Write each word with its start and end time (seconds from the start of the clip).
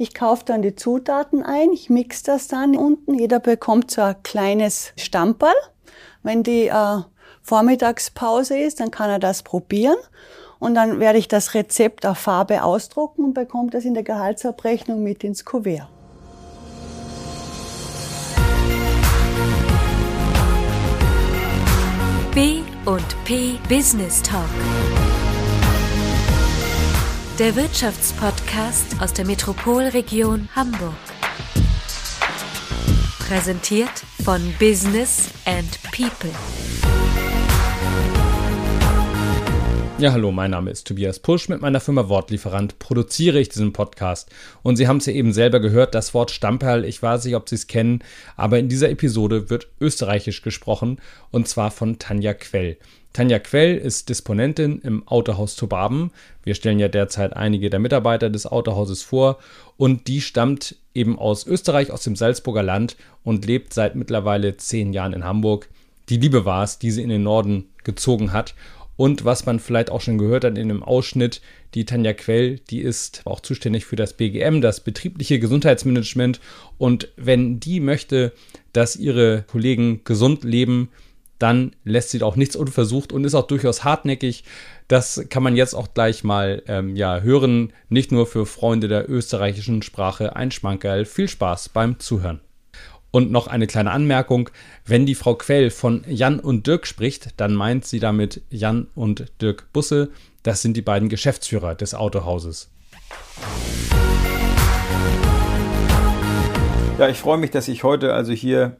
Ich 0.00 0.14
kaufe 0.14 0.44
dann 0.44 0.62
die 0.62 0.76
Zutaten 0.76 1.42
ein, 1.42 1.72
ich 1.72 1.90
mix 1.90 2.22
das 2.22 2.46
dann 2.46 2.76
unten. 2.76 3.14
Jeder 3.14 3.40
bekommt 3.40 3.90
so 3.90 4.00
ein 4.00 4.22
kleines 4.22 4.92
Stamperl. 4.96 5.52
Wenn 6.22 6.44
die 6.44 6.68
äh, 6.68 7.00
Vormittagspause 7.42 8.56
ist, 8.56 8.78
dann 8.78 8.92
kann 8.92 9.10
er 9.10 9.18
das 9.18 9.42
probieren. 9.42 9.96
Und 10.60 10.76
dann 10.76 11.00
werde 11.00 11.18
ich 11.18 11.26
das 11.26 11.52
Rezept 11.54 12.06
auf 12.06 12.18
Farbe 12.18 12.62
ausdrucken 12.62 13.24
und 13.24 13.34
bekommt 13.34 13.74
das 13.74 13.84
in 13.84 13.94
der 13.94 14.04
Gehaltsabrechnung 14.04 15.02
mit 15.02 15.24
ins 15.24 15.44
Kuvert. 15.44 15.88
B 22.32 22.60
und 22.84 23.24
P 23.24 23.58
Business 23.68 24.22
Talk. 24.22 24.44
Der 27.38 27.54
Wirtschaftspodcast 27.54 29.00
aus 29.00 29.12
der 29.12 29.24
Metropolregion 29.24 30.48
Hamburg. 30.56 30.96
Präsentiert 33.20 33.92
von 34.24 34.40
Business 34.58 35.28
and 35.44 35.78
People. 35.92 36.32
Ja, 40.00 40.10
hallo, 40.10 40.32
mein 40.32 40.50
Name 40.50 40.72
ist 40.72 40.88
Tobias 40.88 41.20
Pusch. 41.20 41.48
Mit 41.48 41.60
meiner 41.60 41.78
Firma 41.78 42.08
Wortlieferant 42.08 42.80
produziere 42.80 43.38
ich 43.38 43.48
diesen 43.48 43.72
Podcast. 43.72 44.30
Und 44.64 44.74
Sie 44.74 44.88
haben 44.88 44.96
es 44.96 45.06
ja 45.06 45.12
eben 45.12 45.32
selber 45.32 45.60
gehört, 45.60 45.94
das 45.94 46.14
Wort 46.14 46.32
Stamperl. 46.32 46.84
Ich 46.84 47.00
weiß 47.00 47.24
nicht, 47.24 47.36
ob 47.36 47.48
Sie 47.48 47.54
es 47.54 47.68
kennen, 47.68 48.02
aber 48.36 48.58
in 48.58 48.68
dieser 48.68 48.90
Episode 48.90 49.48
wird 49.48 49.68
österreichisch 49.80 50.42
gesprochen 50.42 51.00
und 51.30 51.46
zwar 51.46 51.70
von 51.70 52.00
Tanja 52.00 52.34
Quell. 52.34 52.78
Tanja 53.12 53.38
Quell 53.38 53.76
ist 53.76 54.08
Disponentin 54.08 54.80
im 54.80 55.06
Autohaus 55.08 55.56
Tobaben. 55.56 56.12
Wir 56.44 56.54
stellen 56.54 56.78
ja 56.78 56.88
derzeit 56.88 57.34
einige 57.34 57.70
der 57.70 57.80
Mitarbeiter 57.80 58.30
des 58.30 58.46
Autohauses 58.46 59.02
vor 59.02 59.38
und 59.76 60.06
die 60.06 60.20
stammt 60.20 60.76
eben 60.94 61.18
aus 61.18 61.46
Österreich, 61.46 61.90
aus 61.90 62.02
dem 62.02 62.16
Salzburger 62.16 62.62
Land 62.62 62.96
und 63.24 63.44
lebt 63.44 63.74
seit 63.74 63.96
mittlerweile 63.96 64.56
zehn 64.56 64.92
Jahren 64.92 65.12
in 65.12 65.24
Hamburg. 65.24 65.68
Die 66.08 66.16
Liebe 66.16 66.44
war 66.44 66.62
es, 66.62 66.78
die 66.78 66.90
sie 66.90 67.02
in 67.02 67.08
den 67.08 67.22
Norden 67.22 67.70
gezogen 67.84 68.32
hat 68.32 68.54
und 68.98 69.24
was 69.24 69.46
man 69.46 69.60
vielleicht 69.60 69.90
auch 69.92 70.00
schon 70.00 70.18
gehört 70.18 70.42
hat 70.42 70.58
in 70.58 70.66
dem 70.66 70.82
Ausschnitt, 70.82 71.40
die 71.74 71.84
Tanja 71.84 72.14
Quell, 72.14 72.58
die 72.68 72.80
ist 72.80 73.22
auch 73.26 73.38
zuständig 73.38 73.86
für 73.86 73.94
das 73.94 74.14
BGM, 74.14 74.60
das 74.60 74.80
betriebliche 74.80 75.38
Gesundheitsmanagement. 75.38 76.40
Und 76.78 77.06
wenn 77.16 77.60
die 77.60 77.78
möchte, 77.78 78.32
dass 78.72 78.96
ihre 78.96 79.44
Kollegen 79.46 80.00
gesund 80.02 80.42
leben, 80.42 80.88
dann 81.38 81.72
lässt 81.84 82.10
sie 82.10 82.22
auch 82.22 82.36
nichts 82.36 82.56
unversucht 82.56 83.12
und 83.12 83.24
ist 83.24 83.34
auch 83.34 83.46
durchaus 83.46 83.84
hartnäckig. 83.84 84.44
Das 84.88 85.24
kann 85.28 85.42
man 85.42 85.56
jetzt 85.56 85.74
auch 85.74 85.88
gleich 85.94 86.24
mal 86.24 86.62
ähm, 86.66 86.96
ja, 86.96 87.20
hören. 87.20 87.72
Nicht 87.88 88.10
nur 88.12 88.26
für 88.26 88.46
Freunde 88.46 88.88
der 88.88 89.08
österreichischen 89.08 89.82
Sprache 89.82 90.36
ein 90.36 90.50
Schmankerl. 90.50 91.04
Viel 91.04 91.28
Spaß 91.28 91.68
beim 91.70 91.98
Zuhören. 91.98 92.40
Und 93.10 93.30
noch 93.30 93.46
eine 93.46 93.66
kleine 93.66 93.90
Anmerkung, 93.90 94.50
wenn 94.84 95.06
die 95.06 95.14
Frau 95.14 95.34
Quell 95.34 95.70
von 95.70 96.04
Jan 96.06 96.40
und 96.40 96.66
Dirk 96.66 96.86
spricht, 96.86 97.28
dann 97.38 97.54
meint 97.54 97.86
sie 97.86 98.00
damit 98.00 98.42
Jan 98.50 98.88
und 98.94 99.32
Dirk 99.40 99.72
Busse. 99.72 100.10
Das 100.42 100.60
sind 100.60 100.76
die 100.76 100.82
beiden 100.82 101.08
Geschäftsführer 101.08 101.74
des 101.74 101.94
Autohauses. 101.94 102.70
Ja, 106.98 107.08
ich 107.08 107.16
freue 107.16 107.38
mich, 107.38 107.50
dass 107.50 107.68
ich 107.68 107.82
heute 107.82 108.12
also 108.12 108.32
hier 108.32 108.76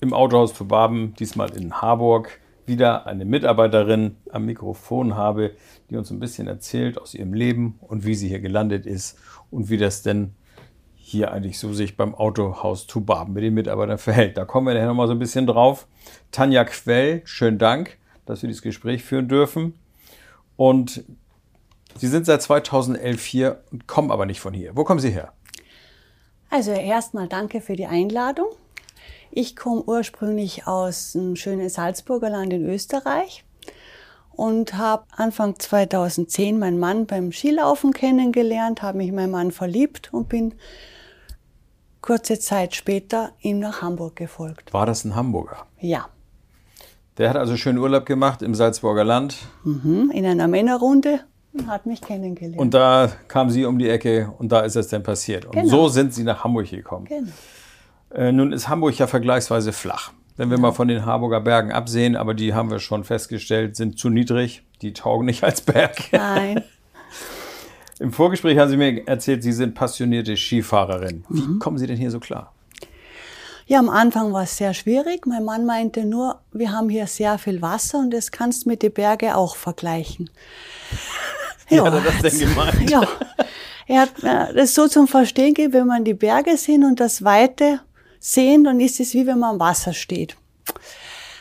im 0.00 0.12
Autohaus 0.12 0.54
zu 0.54 0.66
Baben, 0.66 1.14
diesmal 1.18 1.56
in 1.56 1.80
Harburg, 1.80 2.40
wieder 2.66 3.06
eine 3.06 3.24
Mitarbeiterin 3.24 4.16
am 4.30 4.46
Mikrofon 4.46 5.16
habe, 5.16 5.52
die 5.90 5.96
uns 5.96 6.10
ein 6.10 6.20
bisschen 6.20 6.46
erzählt 6.46 6.98
aus 6.98 7.14
ihrem 7.14 7.34
Leben 7.34 7.78
und 7.80 8.04
wie 8.06 8.14
sie 8.14 8.28
hier 8.28 8.40
gelandet 8.40 8.86
ist 8.86 9.18
und 9.50 9.68
wie 9.68 9.76
das 9.76 10.02
denn 10.02 10.34
hier 10.94 11.32
eigentlich 11.32 11.58
so 11.58 11.72
sich 11.72 11.96
beim 11.96 12.14
Autohaus 12.14 12.86
zu 12.86 13.00
Baben 13.00 13.32
mit 13.32 13.42
den 13.42 13.54
Mitarbeitern 13.54 13.98
verhält. 13.98 14.36
Da 14.36 14.44
kommen 14.44 14.68
wir 14.68 14.74
nachher 14.74 14.86
nochmal 14.86 15.08
so 15.08 15.12
ein 15.12 15.18
bisschen 15.18 15.46
drauf. 15.46 15.88
Tanja 16.30 16.64
Quell, 16.64 17.22
schönen 17.24 17.58
Dank, 17.58 17.98
dass 18.26 18.42
wir 18.42 18.48
dieses 18.48 18.62
Gespräch 18.62 19.02
führen 19.02 19.28
dürfen. 19.28 19.74
Und 20.56 21.04
Sie 21.96 22.06
sind 22.06 22.24
seit 22.24 22.40
2011 22.40 23.24
hier 23.24 23.64
und 23.72 23.88
kommen 23.88 24.12
aber 24.12 24.24
nicht 24.24 24.40
von 24.40 24.54
hier. 24.54 24.76
Wo 24.76 24.84
kommen 24.84 25.00
Sie 25.00 25.10
her? 25.10 25.32
Also 26.48 26.70
erstmal 26.70 27.26
danke 27.26 27.60
für 27.60 27.74
die 27.74 27.86
Einladung. 27.86 28.46
Ich 29.30 29.54
komme 29.56 29.82
ursprünglich 29.82 30.66
aus 30.66 31.12
dem 31.12 31.36
schönen 31.36 31.68
Salzburger 31.68 32.30
Land 32.30 32.52
in 32.52 32.66
Österreich 32.68 33.44
und 34.32 34.74
habe 34.74 35.04
Anfang 35.16 35.58
2010 35.58 36.58
meinen 36.58 36.78
Mann 36.78 37.06
beim 37.06 37.30
Skilaufen 37.32 37.92
kennengelernt, 37.92 38.82
habe 38.82 38.98
mich 38.98 39.08
in 39.08 39.14
meinen 39.14 39.30
Mann 39.30 39.50
verliebt 39.52 40.12
und 40.12 40.28
bin 40.28 40.54
kurze 42.00 42.38
Zeit 42.38 42.74
später 42.74 43.32
ihm 43.40 43.58
nach 43.60 43.82
Hamburg 43.82 44.16
gefolgt. 44.16 44.72
War 44.72 44.86
das 44.86 45.04
ein 45.04 45.14
Hamburger? 45.14 45.66
Ja. 45.78 46.08
Der 47.18 47.28
hat 47.30 47.36
also 47.36 47.56
schön 47.56 47.76
Urlaub 47.76 48.06
gemacht 48.06 48.40
im 48.42 48.54
Salzburger 48.54 49.04
Land. 49.04 49.36
Mhm, 49.62 50.10
in 50.12 50.24
einer 50.24 50.48
Männerrunde 50.48 51.20
und 51.52 51.66
hat 51.66 51.84
mich 51.86 52.00
kennengelernt. 52.00 52.58
Und 52.58 52.72
da 52.74 53.10
kam 53.28 53.50
sie 53.50 53.64
um 53.66 53.78
die 53.78 53.90
Ecke 53.90 54.32
und 54.38 54.50
da 54.50 54.60
ist 54.60 54.76
es 54.76 54.88
dann 54.88 55.02
passiert. 55.02 55.44
Und 55.44 55.52
Genau. 55.52 55.68
so 55.68 55.88
sind 55.88 56.14
sie 56.14 56.24
nach 56.24 56.42
Hamburg 56.42 56.70
gekommen. 56.70 57.04
Genau. 57.04 57.30
Äh, 58.14 58.32
nun 58.32 58.52
ist 58.52 58.68
Hamburg 58.68 58.98
ja 58.98 59.06
vergleichsweise 59.06 59.72
flach. 59.72 60.12
Wenn 60.36 60.50
wir 60.50 60.58
mal 60.58 60.72
von 60.72 60.88
den 60.88 61.04
Harburger 61.04 61.40
Bergen 61.40 61.70
absehen, 61.72 62.16
aber 62.16 62.32
die 62.34 62.54
haben 62.54 62.70
wir 62.70 62.78
schon 62.78 63.04
festgestellt, 63.04 63.76
sind 63.76 63.98
zu 63.98 64.08
niedrig. 64.08 64.62
Die 64.80 64.92
taugen 64.94 65.26
nicht 65.26 65.44
als 65.44 65.60
Berg. 65.60 65.96
Nein. 66.12 66.64
Im 67.98 68.12
Vorgespräch 68.12 68.56
haben 68.58 68.70
Sie 68.70 68.78
mir 68.78 69.06
erzählt, 69.06 69.42
Sie 69.42 69.52
sind 69.52 69.74
passionierte 69.74 70.36
Skifahrerin. 70.36 71.24
Wie 71.28 71.42
Mhm. 71.42 71.58
kommen 71.58 71.76
Sie 71.76 71.86
denn 71.86 71.98
hier 71.98 72.10
so 72.10 72.18
klar? 72.20 72.52
Ja, 73.66 73.78
am 73.78 73.90
Anfang 73.90 74.32
war 74.32 74.44
es 74.44 74.56
sehr 74.56 74.72
schwierig. 74.74 75.26
Mein 75.26 75.44
Mann 75.44 75.66
meinte 75.66 76.04
nur, 76.06 76.40
wir 76.52 76.72
haben 76.72 76.88
hier 76.88 77.06
sehr 77.06 77.36
viel 77.38 77.60
Wasser 77.62 77.98
und 77.98 78.10
das 78.12 78.32
kannst 78.32 78.64
du 78.64 78.70
mit 78.70 78.82
den 78.82 78.92
Bergen 78.92 79.32
auch 79.32 79.54
vergleichen. 79.54 80.30
Wie 81.68 81.80
hat 81.80 81.92
er 81.92 82.00
das 82.00 82.22
denn 82.22 82.48
gemeint? 82.48 82.90
Ja, 82.90 83.02
er 83.86 84.00
hat 84.00 84.22
mir 84.22 84.52
das 84.54 84.74
so 84.74 84.88
zum 84.88 85.06
Verstehen 85.06 85.54
gegeben, 85.54 85.74
wenn 85.74 85.86
man 85.86 86.04
die 86.04 86.14
Berge 86.14 86.56
sehen 86.56 86.84
und 86.84 86.98
das 86.98 87.22
Weite 87.22 87.80
sehen, 88.20 88.62
dann 88.62 88.78
ist 88.78 89.00
es 89.00 89.14
wie 89.14 89.26
wenn 89.26 89.40
man 89.40 89.54
am 89.54 89.60
Wasser 89.60 89.92
steht. 89.92 90.36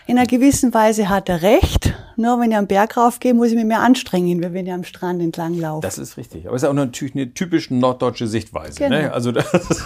In 0.07 0.17
einer 0.17 0.25
gewissen 0.25 0.73
Weise 0.73 1.07
hat 1.07 1.29
er 1.29 1.43
recht. 1.43 1.93
Nur 2.15 2.39
wenn 2.39 2.49
ich 2.49 2.57
am 2.57 2.65
Berg 2.65 2.97
raufgehe, 2.97 3.35
muss 3.35 3.49
ich 3.49 3.55
mich 3.55 3.65
mehr 3.65 3.81
anstrengen, 3.81 4.41
wenn 4.41 4.65
ich 4.65 4.73
am 4.73 4.83
Strand 4.83 5.21
entlang 5.21 5.53
laufe. 5.53 5.85
Das 5.85 5.99
ist 5.99 6.17
richtig. 6.17 6.47
Aber 6.47 6.55
es 6.55 6.63
ist 6.63 6.69
auch 6.69 6.73
natürlich 6.73 7.13
eine 7.13 7.31
typisch 7.35 7.69
norddeutsche 7.69 8.25
Sichtweise. 8.25 8.79
Genau. 8.79 8.97
Ne? 8.97 9.13
Also 9.13 9.31
das 9.31 9.45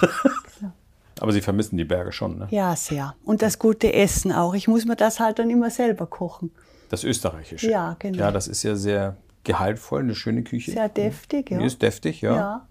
aber 1.19 1.31
Sie 1.31 1.41
vermissen 1.41 1.77
die 1.77 1.83
Berge 1.83 2.11
schon. 2.11 2.37
Ne? 2.37 2.47
Ja, 2.51 2.75
sehr. 2.75 3.15
Und 3.25 3.41
das 3.41 3.59
gute 3.59 3.93
Essen 3.93 4.31
auch. 4.31 4.53
Ich 4.53 4.67
muss 4.67 4.85
mir 4.85 4.95
das 4.95 5.19
halt 5.19 5.39
dann 5.39 5.49
immer 5.49 5.69
selber 5.69 6.05
kochen. 6.05 6.51
Das 6.89 7.03
Österreichische. 7.03 7.69
Ja, 7.69 7.95
genau. 7.99 8.19
Ja, 8.19 8.31
das 8.31 8.47
ist 8.47 8.63
ja 8.63 8.75
sehr 8.75 9.17
gehaltvoll, 9.43 10.01
eine 10.01 10.15
schöne 10.15 10.43
Küche. 10.43 10.71
Sehr 10.71 10.89
deftig, 10.89 11.49
ja. 11.49 11.59
Die 11.59 11.65
ist 11.65 11.81
deftig, 11.81 12.21
ja. 12.21 12.35
Ja, 12.35 12.67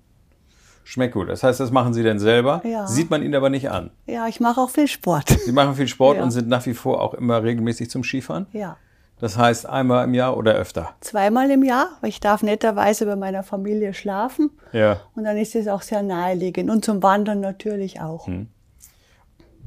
Schmeckt 0.85 1.15
gut. 1.15 1.29
Das 1.29 1.43
heißt, 1.43 1.61
das 1.61 1.71
machen 1.71 1.95
Sie 1.95 2.03
denn 2.03 2.19
selber. 2.19 2.61
Ja. 2.65 2.87
Sieht 2.87 3.09
man 3.11 3.23
Ihnen 3.23 3.35
aber 3.35 3.51
nicht 3.51 3.71
an. 3.71 3.91
ja 4.07 4.27
ich 4.29 4.41
mache 4.41 4.61
auch 4.61 4.71
viel 4.71 4.89
Sport. 4.89 5.29
Sie 5.45 5.53
machen 5.53 5.75
viel 5.77 5.89
Sport 5.89 6.17
Ja. 6.19 6.23
und 6.25 6.31
sind 6.33 6.49
nach 6.49 6.67
wie 6.67 6.75
vor 6.75 7.01
auch 7.01 7.15
immer 7.15 7.43
regelmäßig 7.43 7.89
zum 7.91 8.03
Skifahren. 8.03 8.47
Ja. 8.53 8.77
Das 9.21 9.39
heißt, 9.39 9.67
einmal 9.67 10.05
im 10.05 10.15
Jahr 10.15 10.37
oder 10.37 10.55
öfter. 10.55 10.95
Zweimal 11.01 11.49
im 11.53 11.63
Jahr, 11.63 11.91
weil 12.01 12.09
ich 12.11 12.19
darf 12.19 12.43
netterweise 12.43 13.07
bei 13.07 13.15
meiner 13.15 13.45
Familie 13.45 13.95
schlafen. 13.95 14.51
Ja. 14.73 15.01
Und 15.15 15.23
dann 15.23 15.37
ist 15.37 15.55
es 15.55 15.69
auch 15.69 15.83
sehr 15.83 16.03
naheliegend. 16.03 16.69
Und 16.71 16.85
zum 16.85 17.03
Wandern 17.05 17.39
natürlich 17.39 18.01
auch. 18.01 18.27
Hm. 18.27 18.49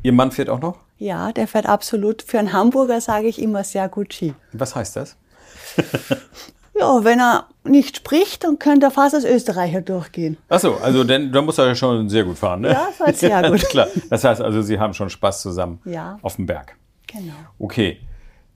Ihr 0.04 0.12
Mann 0.12 0.32
fährt 0.32 0.50
auch 0.50 0.60
noch? 0.60 0.80
Ja, 0.98 1.32
der 1.32 1.48
fährt 1.48 1.68
absolut. 1.68 2.22
Für 2.22 2.40
einen 2.40 2.52
Hamburger 2.52 3.00
sage 3.00 3.28
ich 3.28 3.42
immer 3.42 3.64
sehr 3.64 3.88
gut 3.88 4.14
Ski. 4.14 4.34
Was 4.52 4.76
heißt 4.76 4.98
das? 4.98 5.16
Ja, 6.78 7.04
wenn 7.04 7.20
er 7.20 7.48
nicht 7.66 7.98
spricht, 7.98 8.44
dann 8.44 8.60
könnte 8.60 8.92
fast 8.92 9.16
als 9.16 9.24
Österreicher 9.26 9.82
durchgehen. 9.82 10.38
Achso, 10.50 10.76
also 10.76 11.04
denn, 11.04 11.32
da 11.32 11.42
muss 11.42 11.58
er 11.58 11.68
ja 11.68 11.76
schon 11.76 12.10
sehr 12.10 12.24
gut 12.24 12.38
fahren, 12.38 12.62
ne? 12.62 12.70
Ja, 12.72 12.88
fährt 12.92 13.18
sehr 13.18 13.42
gut. 13.52 13.62
Klar. 13.70 13.88
Das 14.10 14.24
heißt 14.24 14.42
also, 14.42 14.62
Sie 14.62 14.80
haben 14.80 14.94
schon 14.94 15.10
Spaß 15.10 15.42
zusammen 15.42 15.80
Ja. 15.86 16.18
auf 16.22 16.36
dem 16.38 16.46
Berg. 16.46 16.76
Genau. 17.08 17.34
Okay. 17.60 18.00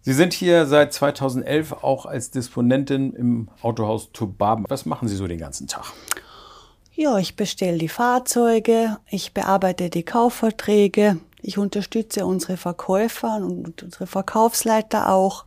Sie 0.01 0.13
sind 0.13 0.33
hier 0.33 0.65
seit 0.65 0.93
2011 0.93 1.73
auch 1.83 2.05
als 2.05 2.31
Disponentin 2.31 3.13
im 3.13 3.49
Autohaus 3.61 4.11
Tubaben. 4.13 4.65
Was 4.69 4.85
machen 4.85 5.07
Sie 5.07 5.15
so 5.15 5.27
den 5.27 5.39
ganzen 5.39 5.67
Tag? 5.67 5.85
Ja, 6.93 7.17
ich 7.17 7.35
bestelle 7.35 7.77
die 7.77 7.89
Fahrzeuge, 7.89 8.97
ich 9.09 9.33
bearbeite 9.33 9.89
die 9.89 10.03
Kaufverträge, 10.03 11.17
ich 11.41 11.57
unterstütze 11.57 12.25
unsere 12.25 12.57
Verkäufer 12.57 13.37
und 13.37 13.83
unsere 13.83 14.07
Verkaufsleiter 14.07 15.09
auch 15.09 15.45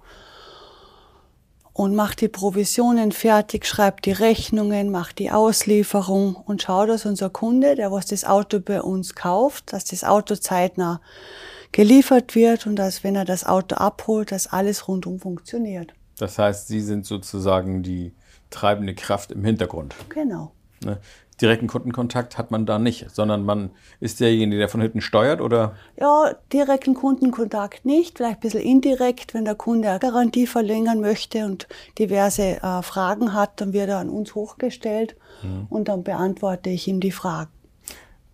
und 1.72 1.94
mache 1.94 2.16
die 2.16 2.28
Provisionen 2.28 3.12
fertig, 3.12 3.66
schreibe 3.66 4.02
die 4.02 4.12
Rechnungen, 4.12 4.90
mache 4.90 5.14
die 5.14 5.30
Auslieferung 5.30 6.36
und 6.36 6.62
schaue, 6.62 6.86
dass 6.86 7.06
unser 7.06 7.30
Kunde, 7.30 7.74
der 7.74 7.90
was 7.90 8.06
das 8.06 8.24
Auto 8.24 8.60
bei 8.60 8.82
uns 8.82 9.14
kauft, 9.14 9.72
dass 9.72 9.84
das 9.84 10.04
Auto 10.04 10.34
zeitnah 10.36 11.00
geliefert 11.72 12.34
wird 12.34 12.66
und 12.66 12.76
dass, 12.76 13.02
wenn 13.02 13.16
er 13.16 13.24
das 13.24 13.44
Auto 13.44 13.76
abholt, 13.76 14.32
dass 14.32 14.46
alles 14.46 14.88
rundum 14.88 15.19
funktioniert. 15.19 15.94
Das 16.19 16.38
heißt, 16.38 16.69
Sie 16.69 16.80
sind 16.80 17.06
sozusagen 17.06 17.82
die 17.82 18.12
treibende 18.50 18.94
Kraft 18.94 19.32
im 19.32 19.44
Hintergrund. 19.44 19.94
Genau. 20.10 20.52
Direkten 21.43 21.67
Kundenkontakt 21.67 22.39
hat 22.39 22.50
man 22.50 22.65
da 22.65 22.79
nicht, 22.79 23.11
sondern 23.11 23.44
man 23.44 23.71
ist 24.00 24.21
derjenige, 24.21 24.59
der 24.59 24.69
von 24.69 24.81
hinten 24.81 25.00
steuert 25.00 25.41
oder? 25.41 25.75
Ja, 26.00 26.35
direkten 26.53 26.94
Kundenkontakt 26.94 27.85
nicht, 27.85 28.17
vielleicht 28.19 28.37
ein 28.37 28.41
bisschen 28.41 28.61
indirekt, 28.62 29.35
wenn 29.35 29.44
der 29.44 29.56
Kunde 29.56 29.91
eine 29.91 29.99
Garantie 29.99 30.47
verlängern 30.47 31.00
möchte 31.00 31.44
und 31.44 31.67
diverse 31.99 32.62
äh, 32.62 32.83
Fragen 32.83 33.35
hat, 33.35 33.61
dann 33.61 33.73
wird 33.73 33.89
er 33.91 33.99
an 33.99 34.09
uns 34.09 34.35
hochgestellt 34.35 35.17
Mhm. 35.43 35.67
und 35.71 35.89
dann 35.89 36.05
beantworte 36.05 36.71
ich 36.71 36.87
ihm 36.87 37.00
die 37.00 37.11
Fragen. 37.11 37.50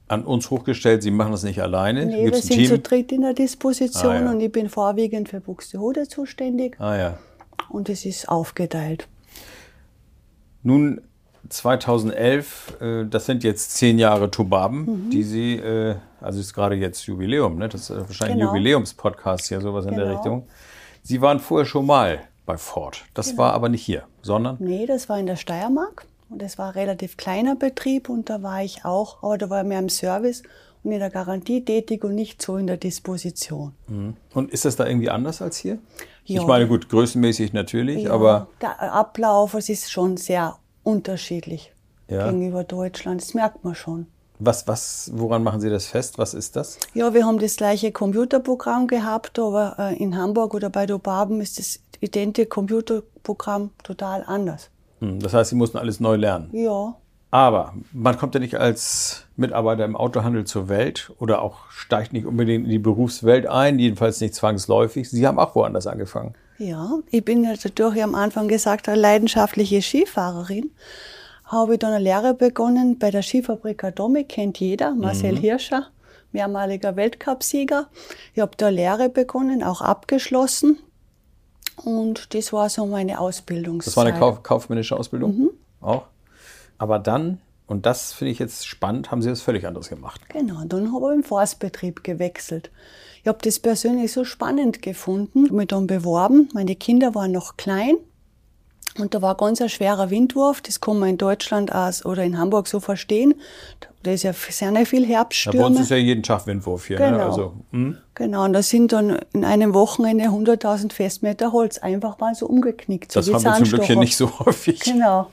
An 0.09 0.25
uns 0.25 0.51
hochgestellt, 0.51 1.03
Sie 1.03 1.11
machen 1.11 1.33
das 1.33 1.43
nicht 1.43 1.61
alleine? 1.63 2.05
Nee, 2.07 2.25
Gibt's 2.25 2.49
wir 2.49 2.57
sind 2.57 2.67
zu 2.67 2.75
Team? 2.75 2.83
dritt 2.83 3.13
in 3.13 3.21
der 3.23 3.35
Disposition 3.35 4.13
Ah, 4.13 4.21
ja. 4.25 4.31
und 4.31 4.41
ich 4.41 4.53
bin 4.53 4.69
vorwiegend 4.69 5.29
für 5.29 5.41
Buxtehude 5.41 6.09
zuständig 6.09 6.79
Ah 6.81 6.97
ja. 6.97 7.19
und 7.71 7.89
es 7.89 8.05
ist 8.05 8.29
aufgeteilt. 8.29 9.07
Nun 10.63 11.01
2011, 11.49 12.77
äh, 12.81 13.05
das 13.07 13.27
sind 13.27 13.45
jetzt 13.45 13.77
zehn 13.77 13.99
Jahre 13.99 14.31
Tobaben, 14.31 14.85
Mhm. 15.07 15.11
die 15.11 15.23
Sie, 15.23 15.55
äh, 15.57 15.97
also 16.21 16.41
ist 16.41 16.55
gerade 16.55 16.75
jetzt 16.75 17.07
Jubiläum, 17.07 17.57
ne? 17.59 17.69
das 17.69 17.83
ist 17.83 17.91
äh, 17.91 18.01
wahrscheinlich 18.01 18.35
ein 18.37 18.39
Genau. 18.41 18.51
Jubiläumspodcast 18.55 19.49
hier, 19.49 19.61
sowas 19.61 19.87
in 19.87 19.95
der 19.95 20.05
Genau. 20.07 20.17
Richtung. 20.17 20.47
Sie 21.03 21.21
waren 21.21 21.41
vorher 21.41 21.67
schon 21.67 21.87
mal 21.87 22.21
bei 22.47 22.57
Ford. 22.57 23.05
Das 23.15 23.29
Genau. 23.31 23.43
war 23.43 23.53
aber 23.55 23.69
nicht 23.69 23.83
hier, 23.83 24.05
sondern 24.23 24.57
Nee, 24.59 24.87
das 24.87 25.09
war 25.09 25.19
in 25.19 25.27
der 25.27 25.37
Steiermark 25.37 26.07
und 26.31 26.41
das 26.43 26.59
war 26.59 26.69
ein 26.69 26.73
relativ 26.75 27.17
kleiner 27.17 27.57
Betrieb 27.57 28.09
und 28.09 28.29
da 28.31 28.43
war 28.43 28.63
ich 28.63 28.85
auch, 28.85 29.23
aber 29.23 29.39
da 29.39 29.51
war 29.51 29.65
mehr 29.65 29.79
im 29.79 29.89
Service 29.89 30.43
und 30.83 30.93
in 30.93 30.99
der 31.01 31.11
Garantie 31.11 31.65
tätig 31.65 32.05
und 32.05 32.15
nicht 32.15 32.41
so 32.41 32.57
in 32.57 32.67
der 32.67 32.77
Disposition. 32.77 33.73
und 34.35 34.51
ist 34.51 34.65
das 34.65 34.77
da 34.77 34.87
irgendwie 34.87 35.11
anders 35.11 35.43
als 35.43 35.57
hier? 35.59 35.79
Ja. 36.25 36.41
Ich 36.43 36.47
meine, 36.47 36.69
gut, 36.69 36.89
größenmäßig 36.91 37.53
natürlich, 37.55 38.03
Ja, 38.05 38.13
aber 38.13 38.49
der 38.61 38.93
Ablauf, 38.93 39.55
es 39.55 39.69
ist 39.71 39.91
schon 39.91 40.17
sehr 40.19 40.57
unterschiedlich 40.93 41.73
Ja. 42.09 42.27
gegenüber 42.27 42.65
Deutschland, 42.65 43.21
das 43.21 43.35
merkt 43.35 43.65
man 43.65 43.75
schon. 43.75 44.07
was, 44.41 44.67
was, 44.69 45.11
woran 45.15 45.43
machen 45.43 45.61
Sie 45.61 45.69
das 45.69 45.87
fest? 45.87 46.17
Was 46.17 46.33
ist 46.33 46.55
das? 46.57 46.79
Ja, 46.95 47.13
wir 47.13 47.27
haben 47.27 47.39
das 47.41 47.57
gleiche 47.57 47.91
Computerprogramm 47.93 48.87
gehabt, 48.87 49.39
aber 49.39 49.75
äh, 49.79 49.97
in 50.03 50.17
Hamburg 50.17 50.55
oder 50.55 50.71
bei 50.71 50.87
Dobaben 50.87 51.41
ist 51.41 51.59
das 51.59 51.81
identische 52.01 52.47
Computerprogramm 52.47 53.71
total 53.83 54.23
anders. 54.27 54.71
Hm, 55.01 55.19
Das 55.21 55.35
heißt, 55.35 55.51
Sie 55.51 55.57
mussten 55.57 55.77
alles 55.79 55.99
neu 56.01 56.15
lernen. 56.17 56.51
Ja, 56.53 56.95
Aber 57.31 57.75
man 57.93 58.17
kommt 58.17 58.35
ja 58.35 58.41
nicht 58.41 58.55
als 58.55 59.25
Mitarbeiter 59.37 59.85
im 59.85 59.97
Autohandel 59.97 60.45
zur 60.45 60.69
Welt 60.69 61.13
oder 61.19 61.43
auch 61.43 61.69
steigt 61.71 62.13
nicht 62.15 62.25
unbedingt 62.25 62.65
in 62.65 62.71
die 62.71 62.79
Berufswelt 62.79 63.47
ein, 63.47 63.79
jedenfalls 63.79 64.21
nicht 64.21 64.35
zwangsläufig. 64.35 65.11
Sie 65.11 65.27
haben 65.27 65.39
auch 65.39 65.55
woanders 65.57 65.87
angefangen. 65.87 66.35
Ja, 66.59 66.99
ich 67.11 67.25
bin 67.25 67.45
ja 67.45 67.55
dadurch 67.63 67.97
ja 67.97 68.05
am 68.05 68.17
Anfang 68.17 68.49
gesagt, 68.49 68.89
eine 68.89 69.01
leidenschaftliche 69.01 69.81
Skifahrerin. 69.81 70.73
Habe 71.45 71.75
ich 71.75 71.79
dann 71.79 71.93
eine 71.93 72.03
Lehre 72.03 72.35
begonnen 72.35 72.99
bei 72.99 73.11
der 73.11 73.23
Skifabrik 73.23 73.85
Atomic, 73.85 74.29
kennt 74.29 74.59
jeder, 74.59 74.93
Marcel 74.95 75.39
Hirscher, 75.39 75.87
mehrmaliger 76.33 76.97
Weltcupsieger. 76.97 77.87
Ich 78.35 78.41
habe 78.41 78.53
da 78.57 78.67
eine 78.67 78.77
Lehre 78.77 79.09
begonnen, 79.09 79.63
auch 79.63 79.81
abgeschlossen. 79.81 80.79
Und 81.77 82.35
das 82.35 82.53
war 82.53 82.69
so 82.69 82.87
meine 82.87 83.21
Ausbildungszeit. 83.21 83.93
Das 83.93 83.97
war 83.97 84.07
eine 84.07 84.19
Kauf 84.19 84.43
kaufmännische 84.43 84.97
Ausbildung 84.97 85.51
auch. 85.81 86.05
Aber 86.77 86.99
dann, 86.99 87.41
und 87.69 87.87
das 87.87 88.13
finde 88.13 88.33
ich 88.33 88.39
jetzt 88.41 88.67
spannend, 88.67 89.11
haben 89.11 89.23
Sie 89.23 89.31
was 89.31 89.41
völlig 89.43 89.67
anderes 89.67 89.89
gemacht. 89.89 90.21
Genau, 90.31 90.65
dann 90.67 90.93
habe 90.93 91.11
ich 91.11 91.19
im 91.19 91.23
Forstbetrieb 91.23 92.03
gewechselt. 92.03 92.71
Ich 93.23 93.29
habe 93.29 93.39
das 93.43 93.59
persönlich 93.61 94.13
so 94.13 94.25
spannend 94.25 94.83
gefunden, 94.83 95.45
Ich 95.47 95.53
mich 95.53 95.69
dann 95.69 95.87
beworben. 95.87 96.49
Meine 96.55 96.75
Kinder 96.75 97.15
waren 97.15 97.31
noch 97.33 97.57
klein 97.57 97.97
und 98.99 99.15
da 99.15 99.23
war 99.23 99.37
ganz 99.37 99.61
ein 99.61 99.69
schwerer 99.69 100.11
Windwurf. 100.11 100.61
Das 100.63 100.81
kann 100.81 100.99
man 100.99 101.11
in 101.11 101.19
Deutschland 101.19 101.73
aus, 101.75 102.05
oder 102.05 102.25
in 102.25 102.39
Hamburg 102.39 102.69
so 102.69 102.81
verstehen. 102.81 103.35
Da 104.03 104.13
ist 104.13 104.23
ja 104.23 104.33
sehr 104.33 104.87
viel 104.87 105.03
Ja, 105.03 105.07
bei 105.09 105.15
Herbststürme. 105.15 105.67
uns 105.67 105.81
ist 105.81 105.91
ja 105.91 105.97
jeden 105.97 106.23
Tag 106.23 106.47
Windwurf 106.47 106.87
hier. 106.87 106.99
Ne? 106.99 107.11
Genau. 107.11 107.27
Also, 107.27 107.53
hm? 107.73 107.99
Genau, 108.15 108.45
und 108.45 108.53
da 108.53 108.63
sind 108.63 108.93
dann 108.93 109.19
in 109.33 109.45
einem 109.45 109.75
Wochenende 109.75 110.25
100.000 110.27 110.93
Festmeter 110.93 111.53
Holz 111.53 111.79
einfach 111.79 112.19
mal 112.19 112.35
so 112.35 112.47
umgeknickt. 112.47 113.13
So 113.13 113.21
Das 113.21 113.33
haben 113.33 113.45
wir 113.45 113.55
zum 113.55 113.65
Glück 113.65 113.85
hier 113.85 113.97
nicht 113.97 114.17
so 114.17 114.39
häufig. 114.39 114.81
Genau. 114.81 115.31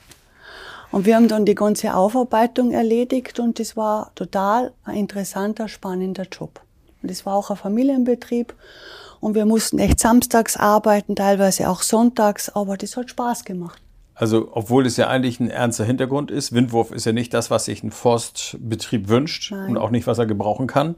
Und 0.92 1.04
wir 1.04 1.16
haben 1.16 1.28
dann 1.28 1.44
die 1.44 1.54
ganze 1.54 1.94
Aufarbeitung 1.94 2.72
erledigt 2.72 3.40
und 3.40 3.58
das 3.58 3.76
war 3.76 4.12
total 4.14 4.72
ein 4.84 4.96
interessanter, 4.96 5.68
spannender 5.68 6.24
Job. 6.30 6.60
Und 7.02 7.10
das 7.10 7.26
war 7.26 7.34
auch 7.34 7.50
ein 7.50 7.56
Familienbetrieb 7.56 8.54
und 9.20 9.34
wir 9.34 9.46
mussten 9.46 9.78
echt 9.78 10.00
samstags 10.00 10.56
arbeiten, 10.56 11.16
teilweise 11.16 11.68
auch 11.68 11.82
sonntags, 11.82 12.48
aber 12.50 12.76
das 12.76 12.96
hat 12.96 13.10
Spaß 13.10 13.44
gemacht. 13.44 13.82
Also, 14.14 14.48
obwohl 14.52 14.86
es 14.86 14.96
ja 14.96 15.08
eigentlich 15.08 15.40
ein 15.40 15.50
ernster 15.50 15.84
Hintergrund 15.84 16.30
ist, 16.30 16.52
Windwurf 16.52 16.90
ist 16.90 17.04
ja 17.04 17.12
nicht 17.12 17.34
das, 17.34 17.50
was 17.50 17.66
sich 17.66 17.82
ein 17.82 17.90
Forstbetrieb 17.90 19.08
wünscht 19.08 19.52
Nein. 19.52 19.70
und 19.70 19.76
auch 19.76 19.90
nicht, 19.90 20.06
was 20.06 20.18
er 20.18 20.24
gebrauchen 20.24 20.66
kann. 20.66 20.94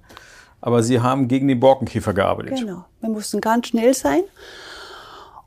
Aber 0.60 0.82
Sie 0.82 1.00
haben 1.00 1.26
gegen 1.26 1.48
den 1.48 1.58
Borkenkäfer 1.58 2.14
gearbeitet. 2.14 2.58
Genau. 2.58 2.84
Wir 3.00 3.08
mussten 3.08 3.40
ganz 3.40 3.68
schnell 3.68 3.94
sein. 3.94 4.22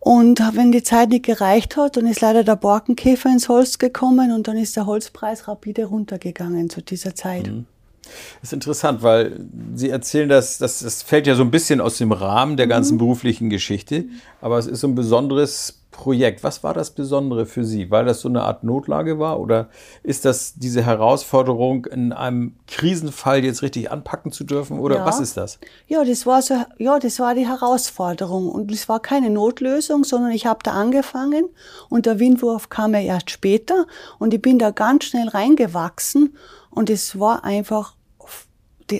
Und 0.04 0.40
wenn 0.56 0.72
die 0.72 0.82
Zeit 0.82 1.10
nicht 1.10 1.26
gereicht 1.26 1.78
hat, 1.78 1.96
dann 1.96 2.08
ist 2.08 2.22
leider 2.22 2.44
der 2.44 2.56
Borkenkäfer 2.56 3.30
ins 3.30 3.48
Holz 3.48 3.78
gekommen 3.78 4.34
und 4.34 4.48
dann 4.48 4.58
ist 4.58 4.76
der 4.76 4.88
Holzpreis 4.88 5.48
rapide 5.48 5.86
runtergegangen 5.86 6.72
zu 6.72 6.82
dieser 6.82 7.14
Zeit. 7.14 7.46
Das 7.46 8.50
ist 8.50 8.54
interessant, 8.54 9.04
weil 9.04 9.46
Sie 9.76 9.90
erzählen 9.90 10.28
das, 10.28 10.58
das, 10.58 10.80
das 10.80 11.04
fällt 11.04 11.28
ja 11.28 11.36
so 11.36 11.44
ein 11.44 11.52
bisschen 11.52 11.80
aus 11.80 12.00
dem 12.00 12.12
Rahmen 12.12 12.58
der 12.58 12.66
ganzen 12.66 12.98
beruflichen 12.98 13.52
Geschichte, 13.52 14.06
aber 14.42 14.58
es 14.58 14.66
ist 14.66 14.80
so 14.80 14.88
ein 14.88 14.96
besonderes 14.96 15.81
Projekt. 15.92 16.44
Was 16.44 16.64
war 16.64 16.74
das 16.74 16.92
Besondere 16.92 17.46
für 17.46 17.64
Sie? 17.64 17.92
Weil 17.92 18.06
das 18.06 18.22
so 18.22 18.30
eine 18.30 18.42
Art 18.44 18.64
Notlage 18.64 19.20
war 19.20 19.40
oder 19.40 19.70
ist 20.04 20.26
das 20.26 20.56
diese 20.56 20.84
Herausforderung, 20.84 21.86
in 21.86 22.14
einem 22.14 22.56
Krisenfall 22.68 23.44
jetzt 23.44 23.62
richtig 23.62 23.92
anpacken 23.92 24.32
zu 24.32 24.44
dürfen 24.44 24.80
oder 24.80 24.98
Ja. 24.98 25.06
was 25.06 25.20
ist 25.20 25.38
das? 25.38 25.60
Ja, 25.88 26.04
das 26.04 26.26
war 26.26 26.42
so, 26.42 26.56
ja, 26.78 26.98
das 26.98 27.20
war 27.20 27.36
die 27.36 27.48
Herausforderung 27.48 28.50
und 28.50 28.72
es 28.72 28.90
war 28.90 29.02
keine 29.02 29.30
Notlösung, 29.30 30.04
sondern 30.04 30.32
ich 30.32 30.46
habe 30.46 30.60
da 30.64 30.72
angefangen 30.72 31.50
und 31.90 32.06
der 32.06 32.20
Windwurf 32.20 32.70
kam 32.70 32.94
ja 32.94 33.02
erst 33.02 33.30
später 33.30 33.86
und 34.18 34.34
ich 34.34 34.42
bin 34.42 34.60
da 34.60 34.72
ganz 34.72 35.06
schnell 35.06 35.28
reingewachsen 35.28 36.36
und 36.70 36.90
es 36.90 37.20
war 37.20 37.44
einfach 37.44 37.96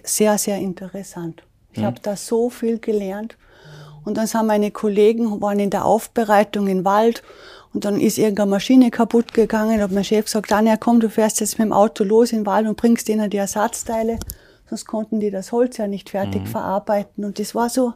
sehr, 0.04 0.38
sehr 0.38 0.58
interessant. 0.58 1.44
Ich 1.74 1.84
habe 1.84 2.00
da 2.02 2.18
so 2.18 2.50
viel 2.50 2.80
gelernt 2.80 3.38
und 4.04 4.18
dann 4.18 4.28
sind 4.28 4.48
meine 4.48 4.72
Kollegen 4.72 5.42
waren 5.42 5.60
in 5.60 5.70
der 5.70 5.86
Aufbereitung 5.86 6.68
im 6.68 6.86
Wald 6.86 7.24
und 7.74 7.86
dann 7.86 8.00
ist 8.00 8.18
irgendeine 8.18 8.50
Maschine 8.50 8.92
kaputt 8.92 9.34
gegangen. 9.34 9.78
Da 9.78 9.86
hat 9.86 9.92
mein 9.92 10.04
Chef 10.04 10.26
gesagt, 10.26 10.52
Anja, 10.52 10.78
komm, 10.78 11.00
du 11.00 11.10
fährst 11.10 11.40
jetzt 11.40 11.58
mit 11.60 11.68
dem 11.68 11.74
Auto 11.74 12.04
los 12.04 12.32
in 12.32 12.40
den 12.40 12.46
Wald 12.46 12.68
und 12.68 12.78
bringst 12.78 13.08
denen 13.08 13.30
die 13.30 13.38
Ersatzteile. 13.38 14.20
Sonst 14.70 14.86
konnten 14.86 15.20
die 15.20 15.32
das 15.32 15.52
Holz 15.52 15.78
ja 15.78 15.88
nicht 15.88 16.10
fertig 16.10 16.48
verarbeiten. 16.48 17.26
Und 17.26 17.40
das 17.40 17.54
war 17.56 17.70
so 17.70 17.94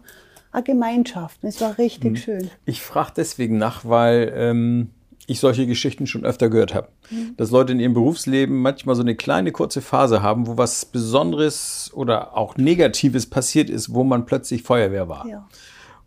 eine 0.51 0.63
Gemeinschaft. 0.63 1.43
Und 1.43 1.49
Es 1.49 1.61
war 1.61 1.77
richtig 1.77 2.19
schön. 2.19 2.49
Ich 2.65 2.81
frage 2.81 3.13
deswegen 3.15 3.57
nach, 3.57 3.85
weil 3.85 4.33
ähm, 4.35 4.89
ich 5.27 5.39
solche 5.39 5.67
Geschichten 5.67 6.07
schon 6.07 6.25
öfter 6.25 6.49
gehört 6.49 6.73
habe. 6.73 6.89
Dass 7.37 7.51
Leute 7.51 7.73
in 7.73 7.79
ihrem 7.79 7.93
Berufsleben 7.93 8.61
manchmal 8.61 8.95
so 8.95 9.01
eine 9.01 9.15
kleine 9.15 9.51
kurze 9.51 9.81
Phase 9.81 10.21
haben, 10.21 10.47
wo 10.47 10.57
was 10.57 10.85
Besonderes 10.85 11.91
oder 11.93 12.35
auch 12.37 12.57
Negatives 12.57 13.25
passiert 13.25 13.69
ist, 13.69 13.93
wo 13.93 14.03
man 14.03 14.25
plötzlich 14.25 14.63
Feuerwehr 14.63 15.07
war. 15.09 15.27
Ja. 15.27 15.47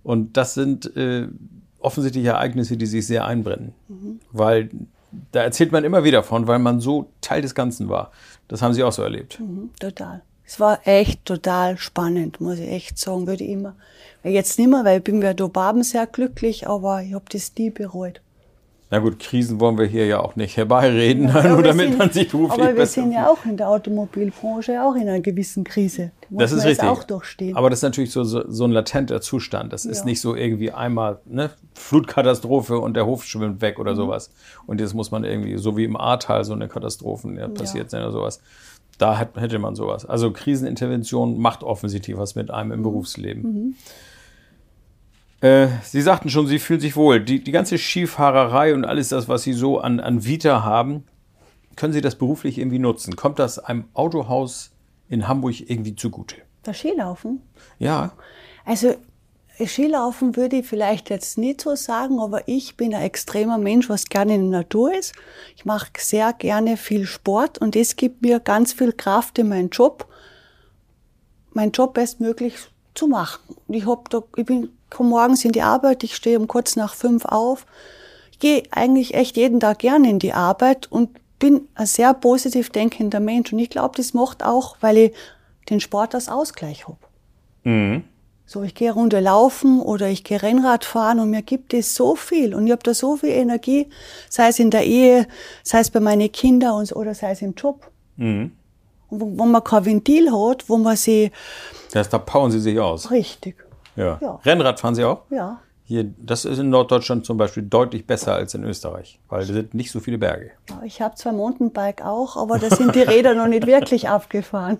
Und 0.03 0.37
das 0.37 0.55
sind 0.55 0.97
äh, 0.97 1.29
offensichtlich 1.81 2.25
Ereignisse, 2.25 2.77
die 2.77 2.87
sich 2.87 3.07
sehr 3.07 3.27
einbrennen. 3.27 3.75
Weil 4.33 4.71
da 5.33 5.43
erzählt 5.43 5.73
man 5.73 5.85
immer 5.85 6.05
wieder 6.05 6.23
von, 6.23 6.47
weil 6.47 6.59
man 6.59 6.81
so 6.81 7.11
Teil 7.21 7.43
des 7.43 7.55
Ganzen 7.55 7.89
war. 7.89 8.13
Das 8.49 8.63
haben 8.63 8.75
Sie 8.75 8.83
auch 8.83 8.93
so 8.93 9.03
erlebt. 9.03 9.41
Mhm, 9.41 9.71
total. 9.79 10.23
Es 10.45 10.59
war 10.61 10.87
echt 10.87 11.25
total 11.27 11.77
spannend, 11.77 12.41
muss 12.41 12.59
ich 12.59 12.69
echt 12.69 12.99
sagen. 12.99 13.27
Würde 13.27 13.45
ich 13.45 13.51
immer. 13.51 13.75
Jetzt 14.25 14.59
nicht 14.59 14.69
mehr, 14.69 14.85
weil 14.85 14.99
ich 14.99 15.05
bin 15.05 15.21
bei 15.21 15.35
Dobaben 15.35 15.83
sehr 15.83 16.07
glücklich, 16.07 16.67
aber 16.67 17.03
ich 17.03 17.15
habe 17.15 17.25
das 17.31 17.53
nie 17.57 17.71
bereut. 17.71 18.21
Na 18.91 19.01
gut, 19.01 19.19
Krisen 19.19 19.61
wollen 19.61 19.77
wir 19.77 19.85
hier 19.85 20.07
ja 20.07 20.21
auch 20.21 20.35
nicht 20.35 20.57
herbeireden, 20.57 21.25
nur 21.33 21.35
Aber 21.37 21.59
wir 21.59 21.63
damit 21.65 21.89
sind- 21.89 21.99
man 21.99 22.11
sich 22.11 22.31
beruflich 22.31 22.63
Aber 22.65 22.75
wir 22.77 22.87
sind 22.87 23.13
ja 23.13 23.29
auch 23.29 23.45
in 23.45 23.59
der 23.59 23.69
Automobilbranche 23.69 24.83
auch 24.83 24.95
in 24.95 25.03
einer 25.03 25.21
gewissen 25.21 25.63
Krise. 25.65 26.11
Die 26.31 26.37
Das 26.37 26.53
ist 26.53 26.65
richtig. 26.65 26.89
auch 26.89 27.05
durchstehen. 27.05 27.55
Aber 27.57 27.69
das 27.69 27.81
ist 27.81 27.83
natürlich 27.83 28.13
so, 28.13 28.25
so, 28.25 28.45
so 28.51 28.65
ein 28.65 28.71
latenter 28.73 29.21
Zustand. 29.21 29.73
Das 29.75 29.85
ist 29.85 29.99
Ja. 30.01 30.05
nicht 30.07 30.21
so 30.23 30.35
irgendwie 30.35 30.71
einmal 30.71 31.19
ne, 31.27 31.51
Flutkatastrophe 31.75 32.79
und 32.79 32.95
der 32.95 33.05
Hof 33.05 33.25
schwimmt 33.25 33.61
weg 33.61 33.77
Mhm. 33.77 33.83
oder 33.83 33.95
sowas. 33.95 34.31
Und 34.67 34.81
jetzt 34.81 34.95
muss 34.95 35.11
man 35.11 35.25
irgendwie, 35.25 35.59
so 35.59 35.77
wie 35.77 35.85
im 35.85 35.97
Ahrtal, 35.97 36.45
so 36.45 36.55
eine 36.55 36.69
Katastrophen 36.69 37.37
ja, 37.37 37.49
passiert 37.49 37.91
sind 37.91 38.01
oder 38.01 38.13
sowas. 38.13 38.41
Da 38.97 39.19
hat, 39.19 39.37
hätte 39.37 39.59
man 39.59 39.75
sowas. 39.75 40.07
Also 40.07 40.31
Krisenintervention 40.33 41.39
macht 41.39 41.63
offensichtlich 41.63 42.17
was 42.17 42.35
mit 42.35 42.51
einem 42.51 42.69
Mhm. 42.69 42.75
im 42.75 42.83
Berufsleben. 42.83 43.77
Äh, 45.41 45.69
Sie 45.85 46.03
sagten 46.03 46.31
schon, 46.31 46.47
Sie 46.47 46.59
fühlen 46.59 46.81
sich 46.81 46.97
wohl. 46.97 47.21
Die, 47.21 47.43
die 47.43 47.53
ganze 47.53 47.79
Skifahrerei 47.79 48.75
und 48.75 48.85
alles 48.85 49.11
das, 49.11 49.29
was 49.29 49.43
Sie 49.43 49.53
so 49.53 49.79
an, 49.79 50.01
an 50.01 50.25
Vita 50.25 50.65
haben, 50.65 51.05
können 51.77 51.93
Sie 51.93 52.01
das 52.01 52.17
beruflich 52.17 52.59
irgendwie 52.59 52.81
nutzen? 52.81 53.15
Kommt 53.15 53.39
das 53.39 53.59
einem 53.59 53.85
Autohaus 53.95 54.73
in 55.09 55.29
Hamburg 55.29 55.71
irgendwie 55.71 55.95
zugute? 55.95 56.37
Der 56.67 56.75
Skilaufen? 56.75 57.41
Ja, 57.79 58.13
Also 58.65 58.97
Skilaufen 59.65 60.37
würde 60.37 60.57
ich 60.57 60.67
vielleicht 60.67 61.11
jetzt 61.11 61.39
nicht 61.39 61.61
so 61.61 61.75
sagen, 61.75 62.21
aber 62.21 62.47
ich 62.47 62.77
bin 62.77 62.95
ein 62.95 63.03
extremer 63.03 63.59
Mensch, 63.59 63.89
was 63.89 64.07
gerne 64.07 64.35
in 64.35 64.51
der 64.51 64.61
Natur 64.61 64.95
ist. 64.95 65.15
Ich 65.57 65.65
mache 65.65 65.89
sehr 65.99 66.33
gerne 66.33 66.77
viel 66.77 67.07
Sport 67.07 67.59
und 67.59 67.75
das 67.75 67.97
gibt 67.97 68.23
mir 68.23 68.39
ganz 68.41 68.73
viel 68.73 68.93
Kraft 68.93 69.39
in 69.39 69.49
meinen 69.49 69.71
Job, 69.71 70.07
meinen 71.53 71.73
Job 71.73 71.95
bestmöglich 71.95 72.55
zu 72.95 73.09
machen. 73.09 73.57
Und 73.67 73.75
ich 73.75 73.87
hab 73.87 74.11
da, 74.11 74.23
ich 74.37 74.47
bin 74.47 74.71
komme 74.91 75.11
morgens 75.11 75.45
in 75.45 75.53
die 75.53 75.63
Arbeit, 75.63 76.03
ich 76.05 76.17
stehe 76.17 76.39
um 76.39 76.49
kurz 76.49 76.77
nach 76.77 76.95
fünf 76.95 77.25
auf. 77.25 77.67
Ich 78.33 78.39
gehe 78.39 78.63
eigentlich 78.71 79.15
echt 79.15 79.37
jeden 79.37 79.61
Tag 79.61 79.81
gerne 79.81 80.09
in 80.09 80.19
die 80.19 80.33
Arbeit 80.33 80.91
und 80.91 81.11
bin 81.39 81.69
ein 81.75 81.87
sehr 81.87 82.15
positiv 82.15 82.71
denkender 82.71 83.21
Mensch. 83.21 83.53
Und 83.53 83.59
ich 83.59 83.71
glaube, 83.71 83.97
das 83.97 84.15
macht 84.15 84.45
auch, 84.45 84.77
weil 84.81 84.97
ich 84.97 85.13
den 85.71 85.81
Sport 85.81 86.15
als 86.15 86.29
Ausgleich 86.29 86.87
habe. 86.89 86.99
Mhm. 87.65 88.05
So, 88.47 88.63
ich 88.63 88.75
gehe 88.75 88.93
runter 88.93 89.21
laufen 89.21 89.83
oder 89.83 90.09
ich 90.09 90.25
gehe 90.25 90.41
Rennrad 90.41 90.87
fahren 90.87 91.21
und 91.21 91.29
mir 91.29 91.43
gibt 91.43 91.75
es 91.75 91.95
so 91.95 92.17
viel 92.17 92.55
und 92.55 92.65
ich 92.65 92.73
habe 92.73 92.83
da 92.83 92.95
so 92.95 93.19
viel 93.19 93.29
Energie, 93.29 93.89
sei 94.31 94.49
es 94.49 94.59
in 94.59 94.71
der 94.71 94.87
Ehe, 94.87 95.29
sei 95.63 95.81
es 95.81 95.91
bei 95.91 96.01
meinen 96.01 96.33
Kindern 96.33 96.77
und, 96.77 96.97
oder 96.97 97.15
sei 97.15 97.33
es 97.33 97.43
im 97.43 97.53
Job. 97.53 97.91
Mhm. 98.17 98.53
Und 99.11 99.21
wo, 99.21 99.39
wo 99.39 99.45
man 99.45 99.63
kein 99.63 99.85
Ventil 99.85 100.33
hat, 100.33 100.67
wo 100.67 100.79
man 100.79 100.97
sie 100.97 101.31
Das, 101.93 102.09
da 102.09 102.17
powern 102.19 102.51
Sie 102.51 102.61
sich 102.61 102.79
aus. 102.81 103.11
richtig, 103.11 103.57
Ja. 103.99 104.19
Ja. 104.21 104.41
Rennrad 104.45 104.81
fahren 104.81 104.95
Sie 104.95 105.05
auch? 105.05 105.23
ja. 105.31 105.59
Hier, 105.85 106.05
das 106.19 106.45
ist 106.45 106.59
in 106.59 106.69
Norddeutschland 106.69 107.25
zum 107.25 107.39
Beispiel 107.39 107.63
deutlich 107.63 108.07
besser 108.07 108.35
als 108.35 108.53
in 108.53 108.63
Österreich, 108.63 109.19
weil 109.31 109.47
da 109.47 109.55
sind 109.55 109.73
nicht 109.73 109.91
so 109.91 110.01
viele 110.01 110.19
Berge. 110.19 110.51
Ich 110.85 111.01
habe 111.01 111.15
zwar 111.15 111.33
Mountainbike 111.33 112.05
auch, 112.05 112.37
aber 112.37 112.59
da 112.59 112.69
sind 112.69 112.95
die 112.95 113.01
Räder 113.01 113.35
noch 113.35 113.47
nicht 113.47 113.67
wirklich 113.67 114.07
abgefahren. 114.11 114.77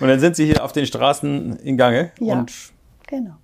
Und 0.00 0.08
dann 0.08 0.20
sind 0.20 0.36
Sie 0.36 0.46
hier 0.46 0.64
auf 0.64 0.72
den 0.72 0.86
Straßen 0.86 1.56
in 1.58 1.76
Gange. 1.76 2.12
Ja. 2.18 2.46
Genau. 3.06 3.34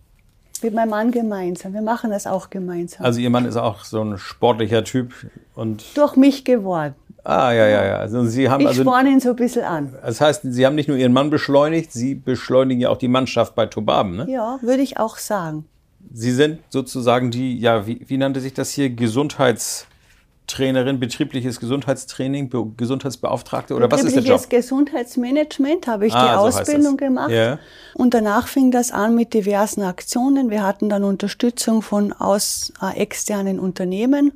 Mit 0.63 0.73
meinem 0.75 0.89
Mann 0.91 1.11
gemeinsam. 1.11 1.75
Wir 1.75 1.83
machen 1.83 2.11
das 2.11 2.27
auch 2.27 2.49
gemeinsam. 2.49 3.05
also 3.05 3.21
Ihr 3.21 3.29
Mann 3.31 3.45
ist 3.45 3.57
auch 3.57 3.85
so 3.85 4.03
ein 4.03 4.17
sportlicher 4.17 4.83
Typ. 4.83 5.13
Und 5.55 5.85
Durch 5.97 6.17
mich 6.17 6.45
geworden. 6.47 6.95
Ah, 7.25 7.53
ja, 7.53 7.67
ja, 7.67 7.85
ja. 7.87 7.97
Also 7.99 8.25
Sie 8.25 8.49
haben 8.49 8.61
Ich 8.61 8.69
also. 8.69 8.83
sporne 8.83 9.11
ihn 9.11 9.21
so 9.21 9.31
ein 9.31 9.37
bisschen 9.37 9.65
an. 9.65 9.95
Das 10.03 10.21
heißt, 10.21 10.43
Sie 10.45 10.67
haben 10.67 10.75
nicht 10.75 10.89
nur 10.89 10.97
Ihren 10.97 11.13
Mann 11.13 11.31
beschleunigt, 11.31 11.93
Sie 11.93 12.15
beschleunigen 12.15 12.81
ja 12.81 12.91
auch 12.91 12.99
die 12.99 13.09
Mannschaft 13.09 13.55
bei 13.55 13.67
Tobaben. 13.67 14.17
Ne? 14.17 14.27
Ja, 14.31 14.59
würde 14.63 14.83
ich 14.83 14.99
auch 14.99 15.17
sagen. 15.19 15.67
Sie 16.13 16.33
sind 16.33 16.61
sozusagen 16.71 17.31
die, 17.31 17.59
ja, 17.59 17.87
wie, 17.87 18.03
wie 18.07 18.17
nannte 18.17 18.41
sich 18.41 18.55
das 18.55 18.71
hier? 18.71 18.89
Gesundheitstrainerin, 18.91 20.99
betriebliches 21.01 21.61
Gesundheitstraining, 21.61 22.49
Be 22.49 22.65
Gesundheitsbeauftragte 22.77 23.75
oder 23.75 23.91
was 23.91 24.03
ist 24.05 24.15
der 24.17 24.23
Betriebliches 24.23 24.43
Job? 24.45 24.51
Gesundheitsmanagement 24.51 25.87
habe 25.87 26.07
ich 26.07 26.15
Ah, 26.15 26.29
die 26.29 26.35
so 26.35 26.41
Ausbildung 26.59 26.97
das. 26.97 27.07
gemacht. 27.09 27.31
Ja. 27.31 27.59
Und 27.95 28.15
danach 28.15 28.49
fing 28.49 28.71
das 28.71 28.91
an 28.91 29.15
mit 29.15 29.35
diversen 29.35 29.83
Aktionen. 29.83 30.51
Wir 30.51 30.63
hatten 30.65 30.89
dann 30.89 31.05
Unterstützung 31.05 31.83
von 31.83 32.13
aus 32.13 32.73
äh, 32.83 32.97
externen 32.99 33.59
Unternehmen. 33.61 34.33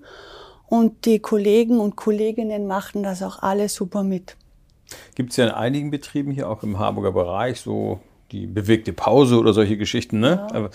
Und 0.72 1.04
die 1.04 1.18
Kollegen 1.18 1.80
und 1.80 1.96
Kolleginnen 1.96 2.66
machten 2.66 3.02
das 3.02 3.22
auch 3.22 3.42
alle 3.42 3.68
super 3.68 4.02
mit. 4.02 4.38
Gibt 5.14 5.32
es 5.32 5.36
ja 5.36 5.44
in 5.44 5.50
einigen 5.50 5.90
Betrieben 5.90 6.30
hier 6.30 6.48
auch 6.48 6.62
im 6.62 6.78
Harburger 6.78 7.12
Bereich 7.12 7.60
so 7.60 8.00
die 8.30 8.46
bewegte 8.46 8.94
Pause 8.94 9.38
oder 9.38 9.52
solche 9.52 9.76
Geschichten, 9.76 10.18
ne? 10.18 10.46
Aber- 10.50 10.70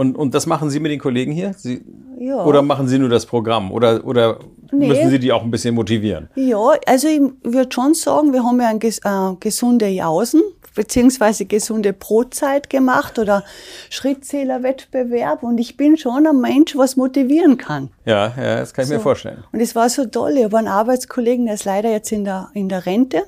Und, 0.00 0.16
und 0.16 0.34
das 0.34 0.46
machen 0.46 0.70
Sie 0.70 0.80
mit 0.80 0.90
den 0.92 0.98
Kollegen 0.98 1.30
hier? 1.30 1.52
Sie, 1.56 1.82
Ja. 2.18 2.42
Oder 2.44 2.62
machen 2.62 2.88
Sie 2.88 2.98
nur 2.98 3.10
das 3.10 3.26
Programm? 3.26 3.70
Oder, 3.70 4.02
oder 4.06 4.38
Nee. 4.72 4.88
müssen 4.88 5.10
Sie 5.10 5.18
die 5.18 5.30
auch 5.30 5.42
ein 5.42 5.50
bisschen 5.50 5.74
motivieren? 5.74 6.28
Ja, 6.36 6.72
also 6.86 7.06
ich 7.08 7.20
würde 7.42 7.70
schon 7.70 7.92
sagen, 7.94 8.32
wir 8.32 8.42
haben 8.42 8.58
ja 8.60 8.68
ein 8.68 8.78
ges 8.78 8.98
äh, 9.04 9.34
gesunde 9.40 9.88
Jausen 9.88 10.40
beziehungsweise 10.74 11.44
gesunde 11.44 11.92
Brotzeit 11.92 12.70
gemacht 12.70 13.18
oder 13.18 13.42
Schrittzählerwettbewerb 13.90 15.42
und 15.42 15.58
ich 15.58 15.76
bin 15.76 15.96
schon 15.96 16.26
ein 16.26 16.40
Mensch, 16.40 16.76
was 16.76 16.96
motivieren 16.96 17.56
kann. 17.58 17.90
Ja, 18.06 18.32
ja, 18.36 18.56
das 18.60 18.72
kann 18.72 18.84
ich 18.84 18.90
mir 18.90 18.96
So. 18.98 19.02
vorstellen. 19.02 19.44
Und 19.52 19.60
es 19.60 19.74
war 19.74 19.88
so 19.88 20.06
toll. 20.06 20.32
Ich 20.36 20.44
habe 20.44 20.58
einen 20.58 20.68
Arbeitskollegen, 20.68 21.46
der 21.46 21.54
ist 21.56 21.64
leider 21.64 21.90
jetzt 21.90 22.12
in 22.12 22.24
der, 22.24 22.48
in 22.54 22.68
der 22.68 22.86
Rente. 22.86 23.24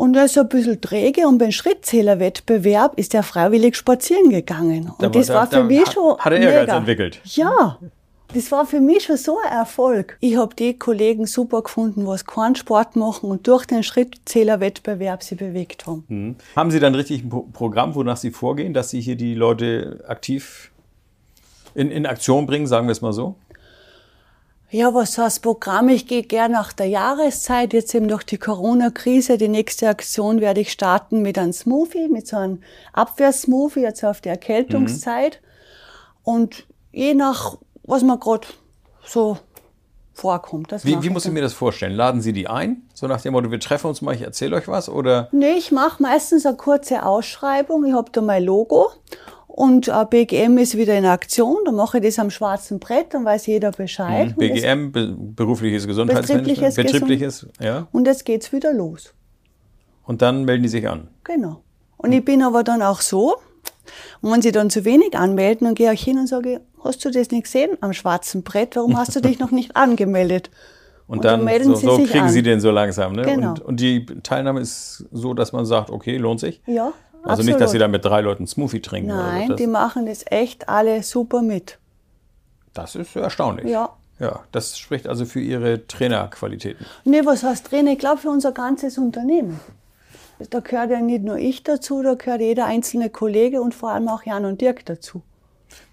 Und 0.00 0.16
er 0.16 0.24
ist 0.24 0.38
ein 0.38 0.48
bisschen 0.48 0.80
träge 0.80 1.28
und 1.28 1.36
beim 1.36 1.50
Schrittzählerwettbewerb 1.52 2.98
ist 2.98 3.14
er 3.14 3.22
freiwillig 3.22 3.76
spazieren 3.76 4.30
gegangen. 4.30 4.84
Und 4.96 5.02
Da- 5.02 5.08
das 5.10 5.26
da- 5.26 5.34
war 5.34 5.46
für 5.46 5.56
da 5.56 5.62
mich 5.64 5.80
hat- 5.86 5.92
schon. 5.92 6.18
hat 6.18 6.32
er 6.32 6.38
Ehrgeiz 6.40 6.60
mega. 6.68 6.76
entwickelt. 6.78 7.20
Ja. 7.24 7.78
Das 8.32 8.50
war 8.50 8.64
für 8.64 8.80
mich 8.80 9.02
schon 9.04 9.16
so 9.18 9.36
ein 9.44 9.52
Erfolg. 9.52 10.16
Ich 10.20 10.36
habe 10.36 10.54
die 10.54 10.78
Kollegen 10.78 11.26
super 11.26 11.60
gefunden, 11.62 12.06
was 12.06 12.24
keinen 12.24 12.54
Sport 12.54 12.96
machen 12.96 13.28
und 13.28 13.46
durch 13.46 13.66
den 13.66 13.82
Schrittzählerwettbewerb 13.82 15.22
sie 15.22 15.34
bewegt 15.34 15.86
haben. 15.86 16.04
Hm. 16.08 16.36
Haben 16.56 16.70
Sie 16.70 16.80
dann 16.80 16.94
richtig 16.94 17.24
ein 17.24 17.28
Pro 17.28 17.42
Programm, 17.52 17.94
wonach 17.94 18.16
Sie 18.16 18.30
vorgehen, 18.30 18.72
dass 18.72 18.88
Sie 18.90 19.00
hier 19.02 19.16
die 19.16 19.34
Leute 19.34 20.02
aktiv 20.08 20.70
in, 21.74 21.90
in 21.90 22.06
Aktion 22.06 22.46
bringen, 22.46 22.66
sagen 22.66 22.86
wir 22.86 22.92
es 22.92 23.00
mal 23.02 23.12
so? 23.12 23.34
Ja, 24.72 24.94
was 24.94 25.18
heißt 25.18 25.42
Programm? 25.42 25.88
Ich 25.88 26.06
gehe 26.06 26.22
gern 26.22 26.52
nach 26.52 26.72
der 26.72 26.86
Jahreszeit. 26.86 27.72
Jetzt 27.72 27.92
eben 27.92 28.06
durch 28.06 28.22
die 28.22 28.38
Corona-Krise. 28.38 29.36
Die 29.36 29.48
nächste 29.48 29.88
Aktion 29.88 30.40
werde 30.40 30.60
ich 30.60 30.70
starten 30.70 31.22
mit 31.22 31.38
einem 31.38 31.52
Smoothie, 31.52 32.08
mit 32.08 32.28
so 32.28 32.36
einem 32.36 32.60
Abwehrsmoothie, 32.92 33.80
jetzt 33.80 34.04
auf 34.04 34.20
die 34.20 34.28
Erkältungszeit. 34.28 35.40
Und 36.22 36.66
je 36.92 37.14
nach, 37.14 37.56
was 37.82 38.04
mir 38.04 38.16
gerade 38.16 38.46
so 39.04 39.38
vorkommt. 40.12 40.70
Das 40.70 40.84
Wie, 40.84 41.02
wie 41.02 41.10
muss 41.10 41.26
ich 41.26 41.32
mir 41.32 41.42
das 41.42 41.52
vorstellen? 41.52 41.94
Laden 41.94 42.20
Sie 42.20 42.32
die 42.32 42.46
ein? 42.46 42.82
So 42.94 43.08
nach 43.08 43.20
dem 43.20 43.32
Motto, 43.32 43.50
wir 43.50 43.58
treffen 43.58 43.88
uns 43.88 44.02
mal, 44.02 44.14
ich 44.14 44.22
erzähle 44.22 44.54
euch 44.54 44.68
was? 44.68 44.88
Oder 44.88 45.28
Nee, 45.32 45.54
ich 45.54 45.72
mache 45.72 46.00
meistens 46.00 46.46
eine 46.46 46.56
kurze 46.56 47.04
Ausschreibung. 47.04 47.84
Ich 47.86 47.94
habe 47.94 48.12
da 48.12 48.20
mein 48.20 48.44
Logo. 48.44 48.92
Und 49.52 49.88
äh, 49.88 50.04
BGM 50.08 50.58
ist 50.58 50.76
wieder 50.76 50.96
in 50.96 51.04
Aktion. 51.04 51.56
Da 51.64 51.72
mache 51.72 51.98
ich 51.98 52.04
das 52.04 52.18
am 52.20 52.30
schwarzen 52.30 52.78
Brett, 52.78 53.12
dann 53.14 53.24
weiß 53.24 53.46
jeder 53.46 53.72
Bescheid. 53.72 54.28
Das- 54.28 54.36
BGM, 54.36 54.92
be 54.92 55.14
berufliches 55.18 55.86
Gesundheitsmanagement? 55.86 56.74
Betriebliches 56.76 56.76
Betriebliches, 56.76 57.46
ja. 57.60 57.88
Und 57.92 58.06
jetzt 58.06 58.24
geht's 58.24 58.52
wieder 58.52 58.72
los. 58.72 59.12
Und 60.04 60.22
dann 60.22 60.44
melden 60.44 60.62
die 60.62 60.68
sich 60.68 60.88
an. 60.88 61.08
Genau. 61.24 61.62
Und 61.96 62.12
ich 62.12 62.24
bin 62.24 62.42
aber 62.42 62.62
dann 62.62 62.80
auch 62.80 63.00
so, 63.00 63.36
und 64.22 64.32
wenn 64.32 64.40
sie 64.40 64.52
dann 64.52 64.70
zu 64.70 64.84
wenig 64.84 65.16
anmelden, 65.16 65.66
dann 65.66 65.74
gehe 65.74 65.92
ich 65.92 66.02
hin 66.02 66.18
und 66.18 66.28
sage, 66.28 66.60
hast 66.84 67.04
du 67.04 67.10
das 67.10 67.30
nicht 67.30 67.44
gesehen 67.44 67.76
am 67.80 67.92
schwarzen 67.92 68.42
Brett? 68.42 68.76
Warum 68.76 68.96
hast 68.96 69.14
du 69.16 69.20
dich 69.20 69.38
noch 69.40 69.50
nicht 69.50 69.76
angemeldet? 69.76 70.50
Und, 71.06 71.18
Und 71.18 71.24
dann, 71.24 71.40
dann 71.40 71.44
melden 71.44 71.64
so, 71.70 71.74
sie 71.74 71.86
so 71.86 71.96
sich 71.96 72.10
kriegen 72.10 72.26
an. 72.26 72.30
sie 72.30 72.42
den 72.42 72.60
so 72.60 72.70
langsam. 72.70 73.14
Ne? 73.14 73.22
Genau. 73.22 73.50
Und, 73.50 73.60
und 73.60 73.80
die 73.80 74.06
Teilnahme 74.22 74.60
ist 74.60 75.04
so, 75.10 75.34
dass 75.34 75.52
man 75.52 75.66
sagt, 75.66 75.90
okay, 75.90 76.16
lohnt 76.18 76.38
sich. 76.38 76.62
Ja, 76.66 76.92
Also 77.24 77.42
nicht, 77.42 77.60
dass 77.60 77.72
sie 77.72 77.78
da 77.78 77.88
mit 77.88 78.04
drei 78.04 78.20
Leuten 78.20 78.46
Smoothie 78.46 78.80
trinken. 78.80 79.10
oder 79.10 79.22
Nein, 79.22 79.56
die 79.56 79.66
machen 79.66 80.06
das 80.06 80.24
echt 80.26 80.68
alle 80.68 81.02
super 81.02 81.42
mit. 81.42 81.78
das 82.74 82.94
ist 82.94 83.14
erstaunlich. 83.16 83.66
Ja. 83.66 83.90
Ja, 84.18 84.40
das 84.52 84.78
spricht 84.78 85.08
also 85.08 85.24
für 85.24 85.40
ihre 85.40 85.86
Trainerqualitäten. 85.86 86.84
Nee, 87.04 87.24
was 87.24 87.42
heißt 87.42 87.66
Trainer? 87.68 87.92
Ich 87.92 87.98
glaube 87.98 88.18
für 88.18 88.28
unser 88.28 88.52
ganzes 88.52 88.98
Unternehmen. 88.98 89.58
Da 90.50 90.60
gehört 90.60 90.90
ja 90.90 91.00
nicht 91.00 91.24
nur 91.24 91.36
ich 91.38 91.62
dazu, 91.62 92.02
da 92.02 92.14
gehört 92.14 92.42
jeder 92.42 92.66
einzelne 92.66 93.08
Kollege 93.08 93.62
und 93.62 93.74
vor 93.74 93.90
allem 93.92 94.08
auch 94.08 94.22
Jan 94.24 94.44
und 94.44 94.60
Dirk 94.60 94.84
dazu. 94.84 95.22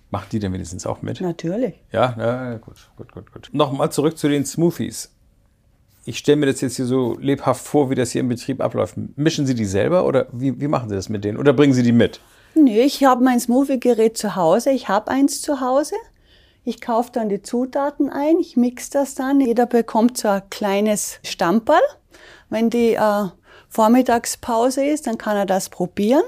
Macht 0.10 0.32
die 0.34 0.40
denn 0.40 0.54
wenigstens 0.54 0.86
auch 0.86 1.02
mit? 1.02 1.20
Natürlich. 1.22 1.76
Ja, 1.92 2.14
na, 2.18 2.58
gut, 2.58 2.90
gut, 2.98 3.12
gut, 3.14 3.32
gut. 3.32 3.50
Nochmal 3.54 3.92
zurück 3.92 4.18
zu 4.18 4.28
den 4.28 4.46
Smoothies. 4.46 5.12
Ich 6.08 6.20
stelle 6.20 6.38
mir 6.38 6.46
das 6.46 6.62
jetzt 6.62 6.78
hier 6.78 6.86
so 6.86 7.18
lebhaft 7.20 7.66
vor, 7.66 7.90
wie 7.90 7.96
das 7.96 8.12
hier 8.12 8.22
im 8.22 8.30
Betrieb 8.30 8.62
abläuft. 8.62 8.96
Mischen 9.18 9.46
Sie 9.46 9.56
die 9.56 9.66
selber 9.66 10.06
oder 10.06 10.28
wie, 10.32 10.58
wie 10.62 10.70
machen 10.70 10.88
Sie 10.88 10.96
das 10.96 11.10
mit 11.10 11.26
denen? 11.26 11.38
Oder 11.38 11.52
bringen 11.52 11.74
Sie 11.74 11.84
die 11.84 11.92
mit? 11.92 12.22
Nee, 12.56 12.84
ich 12.84 13.04
habe 13.04 13.22
mein 13.22 13.42
Smoothie-Gerät 13.42 14.18
zu 14.18 14.38
Hause. 14.38 14.72
Ich 14.72 14.88
habe 14.88 15.12
eins 15.12 15.42
zu 15.42 15.60
Hause. 15.60 15.96
Ich 16.64 16.80
kaufe 16.80 17.12
dann 17.12 17.28
die 17.28 17.42
Zutaten 17.42 18.10
ein, 18.10 18.40
ich 18.40 18.56
mix 18.56 18.90
das 18.90 19.16
dann. 19.16 19.42
Jeder 19.42 19.66
bekommt 19.66 20.18
so 20.18 20.30
ein 20.30 20.44
kleines 20.50 21.20
Stamperl. 21.26 21.82
Wenn 22.50 22.70
die 22.70 22.94
äh, 22.94 23.26
Vormittagspause 23.68 24.86
ist, 24.86 25.08
dann 25.08 25.18
kann 25.18 25.36
er 25.36 25.46
das 25.46 25.68
probieren. 25.68 26.24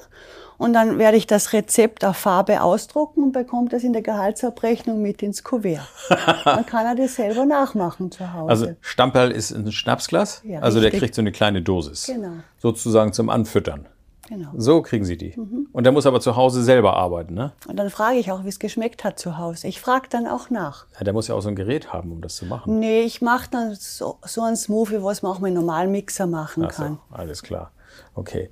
Und 0.59 0.73
dann 0.73 0.99
werde 0.99 1.17
ich 1.17 1.25
das 1.25 1.53
Rezept 1.53 2.05
auf 2.05 2.17
Farbe 2.17 2.61
ausdrucken 2.61 3.23
und 3.23 3.31
bekommt 3.31 3.73
das 3.73 3.83
in 3.83 3.93
der 3.93 4.01
Gehaltsabrechnung 4.03 5.01
mit 5.01 5.23
ins 5.23 5.43
Kuvert. 5.43 5.87
dann 6.45 6.65
kann 6.67 6.85
er 6.85 6.95
das 6.95 7.15
selber 7.15 7.45
nachmachen 7.45 8.11
zu 8.11 8.31
Hause. 8.33 8.49
Also 8.49 8.67
Stamperl 8.81 9.31
ist 9.31 9.51
ein 9.51 9.71
Schnapsglas, 9.71 10.41
Ja, 10.45 10.59
also 10.59 10.79
der 10.79 10.87
richtig. 10.87 10.99
kriegt 11.01 11.15
so 11.15 11.21
eine 11.21 11.31
kleine 11.31 11.61
Dosis. 11.63 12.05
Genau. 12.05 12.33
Sozusagen 12.59 13.13
zum 13.13 13.29
Anfüttern. 13.29 13.87
genau. 14.27 14.49
So 14.57 14.81
kriegen 14.81 15.05
Sie 15.05 15.15
die. 15.17 15.33
Mhm. 15.35 15.69
Und 15.71 15.85
der 15.85 15.93
muss 15.93 16.05
aber 16.05 16.19
zu 16.19 16.35
Hause 16.35 16.61
selber 16.61 16.93
arbeiten, 16.97 17.33
ne? 17.35 17.53
Und 17.67 17.77
dann 17.77 17.89
frage 17.89 18.17
ich 18.17 18.29
auch, 18.31 18.43
wie 18.43 18.49
es 18.49 18.59
geschmeckt 18.59 19.03
hat 19.05 19.17
zu 19.17 19.37
Hause. 19.37 19.65
Ich 19.67 19.79
frage 19.79 20.07
dann 20.09 20.27
auch 20.27 20.49
nach. 20.49 20.85
Ja, 20.97 21.05
der 21.05 21.13
muss 21.13 21.29
ja 21.29 21.35
auch 21.35 21.41
so 21.41 21.47
ein 21.49 21.55
Gerät 21.55 21.93
haben, 21.93 22.11
um 22.11 22.21
das 22.21 22.35
zu 22.35 22.45
machen. 22.45 22.79
Nee, 22.79 23.01
ich 23.03 23.21
mache 23.21 23.49
dann 23.49 23.75
so, 23.75 24.17
so 24.25 24.41
ein 24.41 24.57
Smoothie, 24.57 25.01
was 25.01 25.21
man 25.21 25.31
auch 25.31 25.39
mit 25.39 25.47
einem 25.51 25.61
normalen 25.61 25.91
Mixer 25.91 26.27
machen 26.27 26.65
Ach 26.67 26.71
so, 26.73 26.83
kann. 26.83 26.99
alles 27.11 27.43
klar. 27.43 27.71
Okay. 28.13 28.49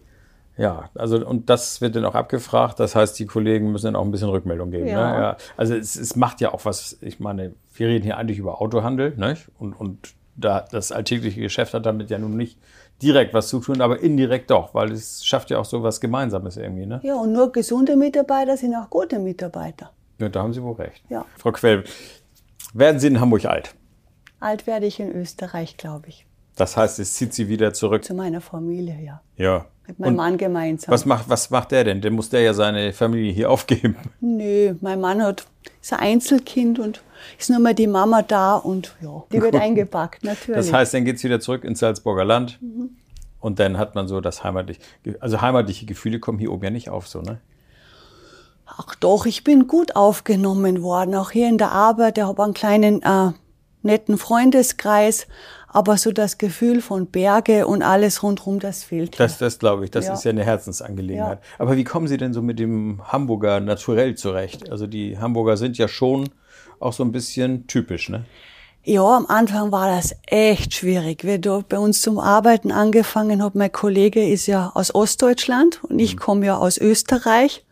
Ja, 0.57 0.89
also 0.95 1.25
und 1.25 1.49
das 1.49 1.81
wird 1.81 1.95
dann 1.95 2.05
auch 2.05 2.15
abgefragt. 2.15 2.79
Das 2.79 2.95
heißt, 2.95 3.17
die 3.19 3.25
Kollegen 3.25 3.71
müssen 3.71 3.85
dann 3.85 3.95
auch 3.95 4.03
ein 4.03 4.11
bisschen 4.11 4.29
Rückmeldung 4.29 4.71
geben. 4.71 4.87
Ja. 4.87 5.11
Ne? 5.11 5.21
Ja. 5.21 5.37
Also 5.55 5.75
es, 5.75 5.95
es 5.95 6.15
macht 6.15 6.41
ja 6.41 6.53
auch 6.53 6.65
was, 6.65 6.97
ich 7.01 7.19
meine, 7.19 7.53
wir 7.75 7.87
reden 7.87 8.03
hier 8.03 8.17
eigentlich 8.17 8.39
über 8.39 8.59
Autohandel, 8.59 9.13
ne? 9.17 9.37
Und, 9.59 9.73
und 9.73 10.15
da 10.35 10.65
das 10.71 10.91
alltägliche 10.91 11.41
Geschäft 11.41 11.73
hat 11.73 11.85
damit 11.85 12.09
ja 12.09 12.17
nun 12.17 12.37
nicht 12.37 12.57
direkt 13.01 13.33
was 13.33 13.49
zu 13.49 13.59
tun, 13.59 13.81
aber 13.81 13.99
indirekt 13.99 14.49
doch, 14.49 14.73
weil 14.73 14.91
es 14.91 15.25
schafft 15.25 15.49
ja 15.49 15.59
auch 15.59 15.65
so 15.65 15.83
was 15.83 15.99
Gemeinsames 16.01 16.57
irgendwie. 16.57 16.85
Ne? 16.85 16.99
Ja, 17.03 17.15
und 17.15 17.31
nur 17.33 17.51
gesunde 17.51 17.95
Mitarbeiter 17.95 18.57
sind 18.57 18.75
auch 18.75 18.89
gute 18.89 19.19
Mitarbeiter. 19.19 19.91
Ja, 20.19 20.29
da 20.29 20.41
haben 20.41 20.53
Sie 20.53 20.63
wohl 20.63 20.75
recht. 20.75 21.03
Ja. 21.09 21.25
Frau 21.37 21.51
Quell, 21.51 21.83
werden 22.73 22.99
Sie 22.99 23.07
in 23.07 23.19
Hamburg 23.19 23.45
alt? 23.45 23.75
Alt 24.39 24.67
werde 24.67 24.85
ich 24.85 24.99
in 24.99 25.11
Österreich, 25.11 25.77
glaube 25.77 26.09
ich. 26.09 26.25
Das 26.55 26.75
heißt, 26.75 26.99
es 26.99 27.13
zieht 27.13 27.33
Sie 27.33 27.49
wieder 27.49 27.73
zurück. 27.73 28.03
Zu 28.03 28.15
meiner 28.15 28.41
Familie, 28.41 28.99
ja. 28.99 29.21
Ja. 29.35 29.65
Mit 29.87 29.99
meinem 29.99 30.09
Und 30.09 30.15
Mann 30.17 30.37
gemeinsam. 30.37 30.91
Was 30.91 31.05
macht, 31.05 31.29
was 31.29 31.49
macht 31.49 31.71
der 31.71 31.85
denn? 31.85 32.01
Der 32.01 32.11
muss 32.11 32.29
der 32.29 32.41
ja 32.41 32.53
seine 32.53 32.91
Familie 32.91 33.31
hier 33.31 33.49
aufgeben. 33.51 33.95
Nö, 34.19 34.75
mein 34.81 34.99
Mann 34.99 35.21
hat, 35.23 35.45
ist 35.81 35.93
ein 35.93 35.99
Einzelkind 35.99 36.79
und 36.79 37.01
ist 37.39 37.49
nur 37.49 37.59
mal 37.59 37.73
die 37.73 37.87
Mama 37.87 38.21
da 38.21 38.55
und 38.55 38.95
ja, 39.01 39.23
die 39.31 39.41
wird 39.41 39.55
eingepackt, 39.61 40.23
natürlich. 40.23 40.57
Das 40.57 40.73
heißt, 40.73 40.93
dann 40.93 41.05
geht's 41.05 41.23
wieder 41.23 41.39
zurück 41.39 41.63
ins 41.63 41.79
Salzburger 41.79 42.25
Land. 42.25 42.59
Mhm. 42.61 42.89
Und 43.39 43.59
dann 43.59 43.77
hat 43.77 43.95
man 43.95 44.07
so 44.07 44.19
das 44.19 44.43
heimatliche, 44.43 44.81
also 45.19 45.41
heimatliche 45.41 45.85
Gefühle 45.85 46.19
kommen 46.19 46.39
hier 46.39 46.51
oben 46.51 46.63
ja 46.65 46.69
nicht 46.69 46.89
auf, 46.89 47.07
so, 47.07 47.21
ne? 47.21 47.39
Ach 48.65 48.95
doch, 48.95 49.25
ich 49.25 49.43
bin 49.43 49.67
gut 49.67 49.95
aufgenommen 49.95 50.81
worden, 50.81 51.15
auch 51.15 51.31
hier 51.31 51.47
in 51.47 51.57
der 51.57 51.71
Arbeit. 51.71 52.17
Ich 52.17 52.23
habe 52.25 52.43
einen 52.43 52.53
kleinen 52.53 53.01
äh, 53.01 53.31
netten 53.81 54.17
Freundeskreis, 54.17 55.27
aber 55.77 55.95
so 55.97 56.11
das 56.11 56.39
Gefühl 56.39 56.81
von 56.81 57.05
Berge 57.05 57.67
und 57.67 57.83
alles 57.83 58.23
rundherum, 58.23 58.59
das 58.59 58.83
fehlt. 58.83 59.19
Das, 59.19 59.37
das 59.37 59.59
glaube 59.59 59.85
ich, 59.85 59.91
das 59.91 60.07
Ja. 60.07 60.13
ist 60.13 60.23
ja 60.23 60.31
eine 60.31 60.43
Herzensangelegenheit. 60.43 61.37
Aber 61.59 61.77
wie 61.77 61.83
kommen 61.83 62.07
Sie 62.07 62.17
denn 62.17 62.33
so 62.33 62.41
mit 62.41 62.57
dem 62.57 62.99
Hamburger 63.11 63.59
naturell 63.59 64.15
zurecht? 64.15 64.71
Also 64.71 64.87
die 64.87 65.19
Hamburger 65.19 65.55
sind 65.55 65.77
ja 65.77 65.87
schon 65.87 66.29
auch 66.79 66.93
so 66.93 67.03
ein 67.03 67.11
bisschen 67.11 67.67
typisch, 67.67 68.09
ne? 68.09 68.25
Ja, 68.83 69.03
am 69.17 69.27
Anfang 69.27 69.71
war 69.71 69.87
das 69.95 70.15
echt 70.25 70.73
schwierig. 70.73 71.23
Wie 71.25 71.37
dort 71.37 71.69
bei 71.69 71.77
uns 71.77 72.01
zum 72.01 72.17
Arbeiten 72.17 72.71
angefangen 72.71 73.43
habe, 73.43 73.57
mein 73.59 73.71
Kollege 73.71 74.27
ist 74.27 74.47
ja 74.47 74.71
aus 74.73 74.95
Ostdeutschland 74.95 75.83
und 75.83 75.99
ich 75.99 76.17
komme 76.17 76.45
ja 76.47 76.57
aus 76.57 76.77
Österreich. 76.79 77.65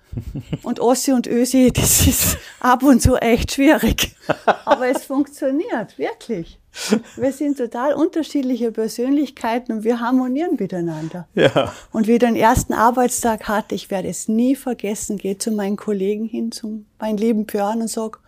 Und 0.64 0.80
Ossi 0.80 1.12
und 1.12 1.28
Ösi, 1.28 1.72
das 1.74 2.08
ist 2.08 2.38
ab 2.60 2.84
und 2.84 3.02
zu 3.02 3.16
echt 3.16 3.54
schwierig. 3.54 4.16
Aber 4.66 4.88
es 4.88 5.06
funktioniert, 5.06 5.98
wirklich. 5.98 6.60
Wir 7.16 7.32
sind 7.32 7.58
total 7.58 7.94
unterschiedliche 7.94 8.72
Persönlichkeiten 8.72 9.72
und 9.72 9.84
wir 9.84 10.00
harmonieren 10.00 10.58
miteinander. 10.60 11.28
Ja. 11.34 11.74
Und 11.92 12.08
wie 12.08 12.14
ich 12.14 12.20
den 12.20 12.36
ersten 12.36 12.74
Arbeitstag 12.74 13.48
hatte, 13.48 13.76
ich 13.76 13.90
werde 13.90 14.10
es 14.10 14.28
nie 14.28 14.56
vergessen, 14.56 15.18
gehe 15.18 15.38
zu 15.38 15.52
meinen 15.52 15.78
Kollegen 15.78 16.26
hin, 16.26 16.52
zum 16.52 16.86
meinen 17.00 17.18
lieben 17.18 17.46
Björn 17.46 17.82
und 17.82 17.90
sag, 17.90 18.20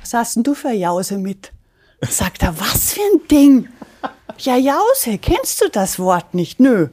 was 0.00 0.12
hast 0.12 0.36
denn 0.36 0.42
du 0.42 0.54
für 0.54 0.68
eine 0.68 0.78
Jause 0.78 1.18
mit? 1.18 1.52
Sagt 2.08 2.42
er, 2.42 2.58
was 2.60 2.92
für 2.92 3.00
ein 3.00 3.26
Ding? 3.28 3.68
Ja, 4.38 4.56
Jause, 4.56 5.18
kennst 5.20 5.62
du 5.62 5.68
das 5.68 5.98
Wort 5.98 6.34
nicht? 6.34 6.60
Nö. 6.60 6.88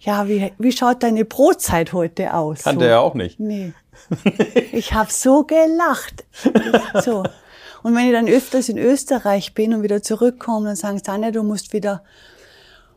Ja, 0.00 0.28
wie, 0.28 0.52
wie 0.58 0.72
schaut 0.72 1.02
deine 1.02 1.24
Brotzeit 1.24 1.92
heute 1.92 2.34
aus? 2.34 2.62
Kannte 2.64 2.86
er 2.86 3.00
auch 3.00 3.14
nicht. 3.14 3.40
Nee. 3.40 3.72
Ich 4.72 4.92
habe 4.92 5.10
so 5.10 5.44
gelacht. 5.44 6.24
So. 7.02 7.24
Und 7.82 7.94
wenn 7.96 8.06
ich 8.06 8.12
dann 8.12 8.28
öfters 8.28 8.68
in 8.68 8.76
Österreich 8.78 9.54
bin 9.54 9.72
und 9.72 9.82
wieder 9.82 10.02
zurückkomme, 10.02 10.66
dann 10.66 10.76
sagen 10.76 10.98
sie, 10.98 11.02
Tanja, 11.02 11.30
du 11.30 11.42
musst 11.42 11.72
wieder 11.72 12.04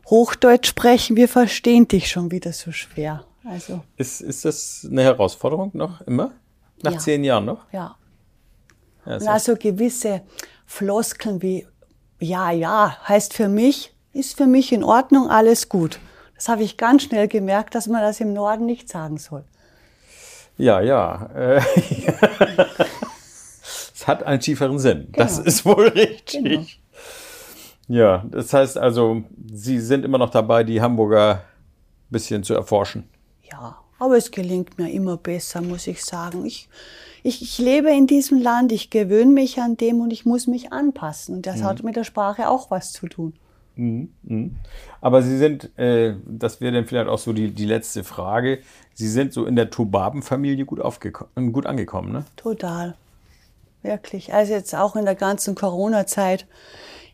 Hochdeutsch 0.08 0.68
sprechen, 0.68 1.16
wir 1.16 1.28
verstehen 1.28 1.88
dich 1.88 2.10
schon 2.10 2.30
wieder 2.30 2.52
so 2.52 2.72
schwer. 2.72 3.24
Also, 3.44 3.82
Ist, 3.96 4.20
ist 4.20 4.44
das 4.44 4.86
eine 4.90 5.02
Herausforderung 5.02 5.70
noch 5.72 6.00
immer? 6.02 6.32
Nach 6.82 6.92
Ja. 6.92 6.98
zehn 6.98 7.24
Jahren 7.24 7.44
noch? 7.46 7.64
ja. 7.72 7.96
Ja, 9.06 9.14
Und 9.16 9.26
also 9.28 9.56
gewisse 9.56 10.20
Floskeln 10.66 11.40
wie, 11.40 11.66
ja, 12.20 12.50
ja, 12.50 12.98
heißt 13.08 13.32
für 13.32 13.48
mich, 13.48 13.94
ist 14.12 14.36
für 14.36 14.46
mich 14.46 14.72
in 14.72 14.84
Ordnung, 14.84 15.30
alles 15.30 15.70
gut. 15.70 15.98
Das 16.40 16.48
habe 16.48 16.62
ich 16.62 16.78
ganz 16.78 17.02
schnell 17.02 17.28
gemerkt, 17.28 17.74
dass 17.74 17.86
man 17.86 18.00
das 18.00 18.18
im 18.18 18.32
Norden 18.32 18.64
nicht 18.64 18.88
sagen 18.88 19.18
soll. 19.18 19.44
Ja, 20.56 20.80
ja. 20.80 21.26
Äh, 21.34 21.60
es 23.94 24.06
hat 24.06 24.22
einen 24.22 24.40
tieferen 24.40 24.78
Sinn. 24.78 25.08
Das 25.12 25.36
Genau. 25.36 25.46
ist 25.48 25.64
wohl 25.66 25.88
richtig. 25.88 26.32
Genau. 26.42 26.64
Ja, 27.88 28.24
das 28.30 28.54
heißt 28.54 28.78
also, 28.78 29.22
Sie 29.52 29.80
sind 29.80 30.02
immer 30.02 30.16
noch 30.16 30.30
dabei, 30.30 30.64
die 30.64 30.80
Hamburger 30.80 31.34
ein 31.34 31.40
bisschen 32.08 32.42
zu 32.42 32.54
erforschen. 32.54 33.04
Ja, 33.52 33.76
aber 33.98 34.16
es 34.16 34.30
gelingt 34.30 34.78
mir 34.78 34.90
immer 34.90 35.18
besser, 35.18 35.60
muss 35.60 35.86
ich 35.88 36.02
sagen. 36.02 36.46
Ich, 36.46 36.70
ich, 37.22 37.42
ich 37.42 37.58
lebe 37.58 37.90
in 37.90 38.06
diesem 38.06 38.40
Land, 38.40 38.72
ich 38.72 38.88
gewöhne 38.88 39.30
mich 39.32 39.60
an 39.60 39.76
dem 39.76 40.00
und 40.00 40.10
ich 40.10 40.24
muss 40.24 40.46
mich 40.46 40.72
anpassen. 40.72 41.34
Und 41.34 41.46
das 41.46 41.62
hat 41.62 41.82
mit 41.82 41.96
der 41.96 42.04
Sprache 42.04 42.48
auch 42.48 42.70
was 42.70 42.92
zu 42.92 43.08
tun. 43.08 43.34
Aber 45.00 45.22
Sie 45.22 45.38
sind, 45.38 45.76
äh, 45.78 46.14
das 46.26 46.60
wäre 46.60 46.72
dann 46.72 46.86
vielleicht 46.86 47.08
auch 47.08 47.18
so 47.18 47.32
die, 47.32 47.50
die 47.50 47.64
letzte 47.64 48.04
Frage, 48.04 48.58
Sie 48.94 49.08
sind 49.08 49.32
so 49.32 49.46
in 49.46 49.56
der 49.56 49.70
Tobaben-Familie 49.70 50.66
gut, 50.66 50.80
aufgeko- 50.80 51.26
gut 51.52 51.66
angekommen, 51.66 52.12
ne? 52.12 52.24
Total. 52.36 52.94
Wirklich. 53.82 54.34
Also 54.34 54.52
jetzt 54.52 54.74
auch 54.74 54.96
in 54.96 55.06
der 55.06 55.14
ganzen 55.14 55.54
Corona-Zeit. 55.54 56.46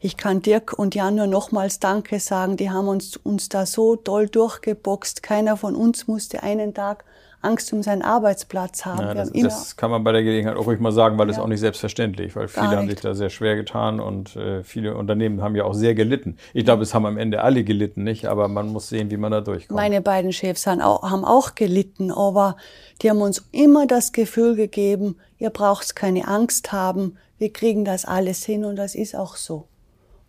Ich 0.01 0.17
kann 0.17 0.43
Dirk 0.43 0.73
und 0.79 0.95
Jan 0.95 1.15
nur 1.15 1.27
nochmals 1.27 1.79
Danke 1.79 2.19
sagen. 2.19 2.57
Die 2.57 2.71
haben 2.71 2.89
uns, 2.89 3.17
uns 3.17 3.49
da 3.49 3.67
so 3.67 3.97
doll 3.97 4.29
durchgeboxt. 4.29 5.23
Keiner 5.23 5.57
von 5.57 5.77
uns 5.77 6.09
musste 6.09 6.43
einen 6.43 6.75
Tag 6.75 7.05
Angst 7.43 7.73
um 7.73 7.83
seinen 7.83 8.03
Arbeitsplatz 8.03 8.85
haben. 8.85 9.01
Ja, 9.01 9.15
das, 9.15 9.31
haben 9.31 9.43
das 9.43 9.77
kann 9.77 9.91
man 9.91 10.03
bei 10.03 10.13
der 10.13 10.23
Gelegenheit 10.23 10.57
auch 10.57 10.67
ruhig 10.67 10.81
mal 10.81 10.93
sagen, 10.93 11.19
weil 11.19 11.27
das 11.27 11.37
Ja. 11.37 11.43
ist 11.43 11.45
auch 11.45 11.49
nicht 11.49 11.61
selbstverständlich, 11.61 12.35
weil 12.35 12.49
viele 12.49 12.77
haben 12.77 12.89
sich 12.89 13.01
da 13.01 13.15
sehr 13.15 13.31
schwer 13.31 13.57
getan 13.57 14.01
und 14.01 14.37
äh, 14.37 14.65
viele 14.65 14.97
Unternehmen 14.97 15.43
haben 15.43 15.55
ja 15.55 15.65
auch 15.65 15.75
sehr 15.75 15.95
gelitten. 15.95 16.37
Ich 16.55 16.65
glaube, 16.65 16.83
es 16.83 16.95
haben 16.95 17.07
am 17.07 17.19
Ende 17.19 17.43
alle 17.43 17.63
gelitten, 17.63 18.03
nicht? 18.05 18.27
Aber 18.27 18.49
man 18.49 18.69
muss 18.69 18.89
sehen, 18.89 19.11
wie 19.11 19.17
man 19.17 19.33
da 19.33 19.41
durchkommt. 19.41 19.77
Meine 19.77 20.01
beiden 20.01 20.33
Chefs 20.33 20.67
haben 20.67 20.81
auch, 20.81 21.03
haben 21.03 21.25
auch 21.25 21.55
gelitten, 21.55 22.11
aber 22.11 22.57
die 23.03 23.11
haben 23.11 23.21
uns 23.21 23.47
immer 23.53 23.87
das 23.87 24.13
Gefühl 24.13 24.57
gegeben, 24.57 25.17
ihr 25.39 25.51
braucht 25.51 25.95
keine 25.95 26.27
Angst 26.27 26.73
haben, 26.73 27.17
wir 27.39 27.53
kriegen 27.53 27.85
das 27.85 28.05
alles 28.07 28.45
hin 28.45 28.65
und 28.65 28.77
das 28.77 28.95
ist 28.95 29.15
auch 29.15 29.37
so. 29.37 29.69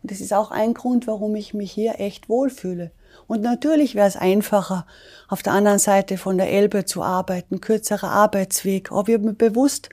Und 0.03 0.11
das 0.11 0.21
ist 0.21 0.33
auch 0.33 0.51
ein 0.51 0.73
Grund, 0.73 1.07
warum 1.07 1.35
ich 1.35 1.53
mich 1.53 1.71
hier 1.71 1.99
echt 1.99 2.29
wohlfühle. 2.29 2.91
Und 3.25 3.41
natürlich 3.41 3.95
wäre 3.95 4.07
es 4.07 4.15
einfacher, 4.15 4.85
auf 5.27 5.43
der 5.43 5.53
anderen 5.53 5.79
Seite 5.79 6.17
von 6.17 6.37
der 6.37 6.51
Elbe 6.51 6.85
zu 6.85 7.01
arbeiten, 7.01 7.59
kürzerer 7.59 8.11
Arbeitsweg. 8.11 8.91
Aber 8.91 9.09
ich 9.09 9.15
habe 9.15 9.25
mich 9.27 9.37
bewusst 9.37 9.89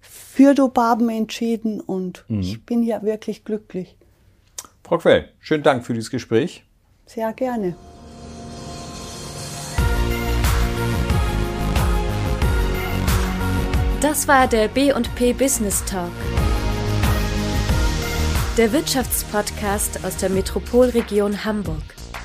für 0.00 0.54
Dobaben 0.54 1.08
entschieden 1.08 1.80
und 1.80 2.24
ich 2.28 2.64
bin 2.64 2.82
hier 2.82 3.02
wirklich 3.02 3.44
glücklich. 3.44 3.96
Frau 4.82 4.98
Quell, 4.98 5.30
schönen 5.40 5.62
Dank 5.62 5.84
für 5.86 5.94
dieses 5.94 6.10
Gespräch. 6.10 6.64
Sehr 7.06 7.32
gerne. 7.32 7.74
Das 14.00 14.28
war 14.28 14.46
der 14.46 14.68
B&P 14.68 15.32
Business 15.32 15.82
Talk. 15.86 16.10
Der 18.58 18.70
Wirtschaftspodcast 18.72 20.04
aus 20.04 20.18
der 20.18 20.28
Metropolregion 20.28 21.44
Hamburg. 21.44 21.82